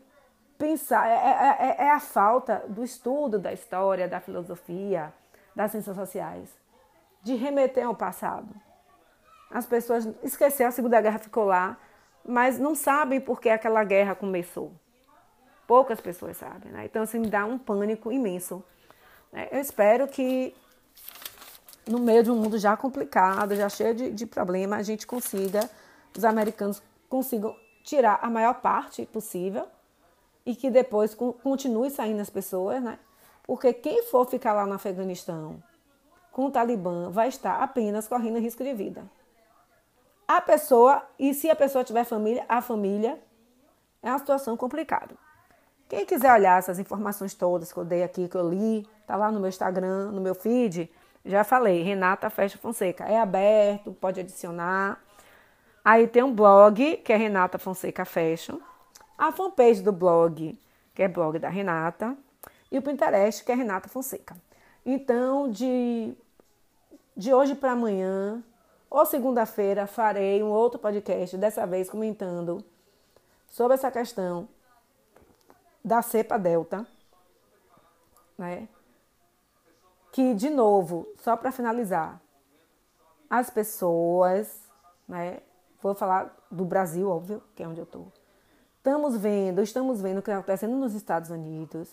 Pensar. 0.57 1.07
É, 1.07 1.13
é, 1.13 1.83
é, 1.83 1.85
é 1.87 1.91
a 1.91 1.99
falta 1.99 2.63
do 2.67 2.83
estudo 2.83 3.37
da 3.37 3.53
história, 3.53 4.07
da 4.07 4.19
filosofia, 4.19 5.13
das 5.55 5.71
ciências 5.71 5.95
sociais, 5.95 6.49
de 7.21 7.35
remeter 7.35 7.85
ao 7.85 7.93
passado. 7.93 8.49
As 9.51 9.65
pessoas 9.65 10.07
esqueceram, 10.23 10.69
a 10.69 10.71
Segunda 10.71 10.99
Guerra 10.99 11.19
ficou 11.19 11.45
lá, 11.45 11.77
mas 12.25 12.57
não 12.57 12.73
sabem 12.73 13.19
por 13.19 13.39
que 13.39 13.49
aquela 13.49 13.83
guerra 13.83 14.15
começou. 14.15 14.71
Poucas 15.67 16.01
pessoas 16.01 16.37
sabem, 16.37 16.71
né? 16.71 16.85
Então, 16.85 17.03
assim, 17.03 17.19
me 17.19 17.29
dá 17.29 17.45
um 17.45 17.57
pânico 17.57 18.11
imenso. 18.11 18.63
Né? 19.31 19.47
Eu 19.51 19.59
espero 19.59 20.07
que, 20.07 20.55
no 21.85 21.99
meio 21.99 22.23
de 22.23 22.31
um 22.31 22.35
mundo 22.35 22.57
já 22.57 22.75
complicado, 22.75 23.55
já 23.55 23.69
cheio 23.69 23.93
de, 23.93 24.11
de 24.11 24.25
problemas, 24.25 24.79
a 24.79 24.83
gente 24.83 25.05
consiga, 25.05 25.69
os 26.17 26.25
americanos 26.25 26.81
consigam 27.09 27.55
tirar 27.87 28.19
a 28.21 28.29
maior 28.29 28.55
parte 28.55 29.05
possível 29.05 29.65
e 30.45 30.53
que 30.53 30.69
depois 30.69 31.15
continue 31.15 31.89
saindo 31.89 32.21
as 32.21 32.29
pessoas, 32.29 32.83
né? 32.83 32.99
Porque 33.43 33.71
quem 33.71 34.03
for 34.03 34.27
ficar 34.27 34.51
lá 34.51 34.65
no 34.65 34.73
Afeganistão 34.73 35.63
com 36.29 36.47
o 36.47 36.51
Talibã 36.51 37.09
vai 37.09 37.29
estar 37.29 37.63
apenas 37.63 38.05
correndo 38.05 38.39
risco 38.39 38.61
de 38.61 38.73
vida. 38.73 39.09
A 40.27 40.41
pessoa, 40.41 41.01
e 41.17 41.33
se 41.33 41.49
a 41.49 41.55
pessoa 41.55 41.85
tiver 41.85 42.03
família, 42.03 42.45
a 42.49 42.61
família, 42.61 43.17
é 44.03 44.09
uma 44.09 44.19
situação 44.19 44.57
complicada. 44.57 45.15
Quem 45.87 46.05
quiser 46.05 46.33
olhar 46.33 46.59
essas 46.59 46.79
informações 46.79 47.33
todas 47.33 47.71
que 47.71 47.79
eu 47.79 47.85
dei 47.85 48.03
aqui, 48.03 48.27
que 48.27 48.35
eu 48.35 48.49
li, 48.49 48.85
tá 49.07 49.15
lá 49.15 49.31
no 49.31 49.39
meu 49.39 49.47
Instagram, 49.47 50.11
no 50.11 50.19
meu 50.19 50.35
feed, 50.35 50.91
já 51.23 51.45
falei, 51.45 51.83
Renata 51.83 52.29
Festa 52.29 52.57
Fonseca. 52.57 53.05
É 53.05 53.17
aberto, 53.17 53.93
pode 53.93 54.19
adicionar. 54.19 55.01
Aí 55.89 56.05
tem 56.05 56.21
um 56.21 56.35
blog, 56.35 56.97
que 56.97 57.13
é 57.13 57.15
Renata 57.15 57.57
Fonseca 57.57 58.03
Fashion. 58.03 58.59
A 59.17 59.31
fanpage 59.31 59.81
do 59.81 59.93
blog, 59.93 60.59
que 60.93 61.01
é 61.01 61.07
blog 61.07 61.39
da 61.39 61.47
Renata. 61.47 62.17
E 62.69 62.77
o 62.77 62.81
Pinterest, 62.81 63.41
que 63.45 63.53
é 63.53 63.55
Renata 63.55 63.87
Fonseca. 63.87 64.35
Então, 64.85 65.49
de, 65.49 66.13
de 67.15 67.33
hoje 67.33 67.55
para 67.55 67.71
amanhã, 67.71 68.43
ou 68.89 69.05
segunda-feira 69.05 69.87
farei 69.87 70.43
um 70.43 70.49
outro 70.49 70.77
podcast, 70.77 71.37
dessa 71.37 71.65
vez 71.65 71.89
comentando 71.89 72.61
sobre 73.47 73.75
essa 73.75 73.89
questão 73.89 74.49
da 75.85 76.01
cepa 76.01 76.37
delta, 76.37 76.85
né? 78.37 78.67
Que 80.11 80.33
de 80.33 80.49
novo, 80.49 81.07
só 81.23 81.37
para 81.37 81.49
finalizar, 81.49 82.19
as 83.29 83.49
pessoas, 83.49 84.53
né? 85.07 85.37
Vou 85.87 85.95
falar 85.95 86.35
do 86.51 86.65
Brasil, 86.65 87.09
óbvio, 87.09 87.41
que 87.55 87.63
é 87.63 87.67
onde 87.67 87.79
eu 87.79 87.85
estou. 87.85 88.11
Estamos 88.77 89.17
vendo, 89.17 89.61
estamos 89.61 90.01
vendo 90.01 90.19
o 90.19 90.21
que 90.21 90.29
está 90.29 90.39
acontecendo 90.39 90.75
nos 90.75 90.93
Estados 90.93 91.29
Unidos. 91.29 91.89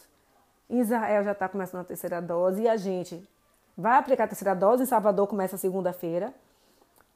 Israel 0.69 1.23
já 1.23 1.33
está 1.33 1.49
começando 1.49 1.83
a 1.83 1.85
terceira 1.85 2.21
dose 2.21 2.63
e 2.63 2.69
a 2.69 2.77
gente 2.77 3.29
vai 3.77 3.97
aplicar 3.97 4.25
a 4.25 4.29
terceira 4.29 4.55
dose. 4.55 4.83
Em 4.83 4.87
Salvador 4.87 5.29
começa 5.29 5.57
segunda-feira. 5.57 6.35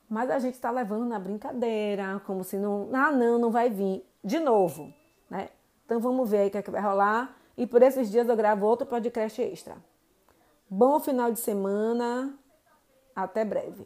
Mas 0.08 0.30
a 0.30 0.38
gente 0.38 0.54
está 0.54 0.70
levando 0.70 1.04
na 1.04 1.18
brincadeira, 1.18 2.22
como 2.24 2.44
se 2.44 2.56
não. 2.56 2.88
Ah, 2.92 3.10
não, 3.10 3.38
não 3.38 3.50
vai 3.50 3.68
vir. 3.68 4.04
De 4.22 4.38
novo, 4.38 4.92
né? 5.28 5.48
Então 5.84 5.98
vamos 6.00 6.30
ver 6.30 6.38
aí 6.38 6.48
o 6.48 6.50
que, 6.50 6.58
é 6.58 6.62
que 6.62 6.70
vai 6.70 6.80
rolar. 6.80 7.36
E 7.56 7.66
por 7.66 7.82
esses 7.82 8.08
dias 8.08 8.28
eu 8.28 8.36
gravo 8.36 8.66
outro 8.66 8.86
podcast 8.86 9.42
extra. 9.42 9.76
Bom 10.70 11.00
final 11.00 11.32
de 11.32 11.40
semana. 11.40 12.34
Até 13.16 13.44
breve. 13.44 13.84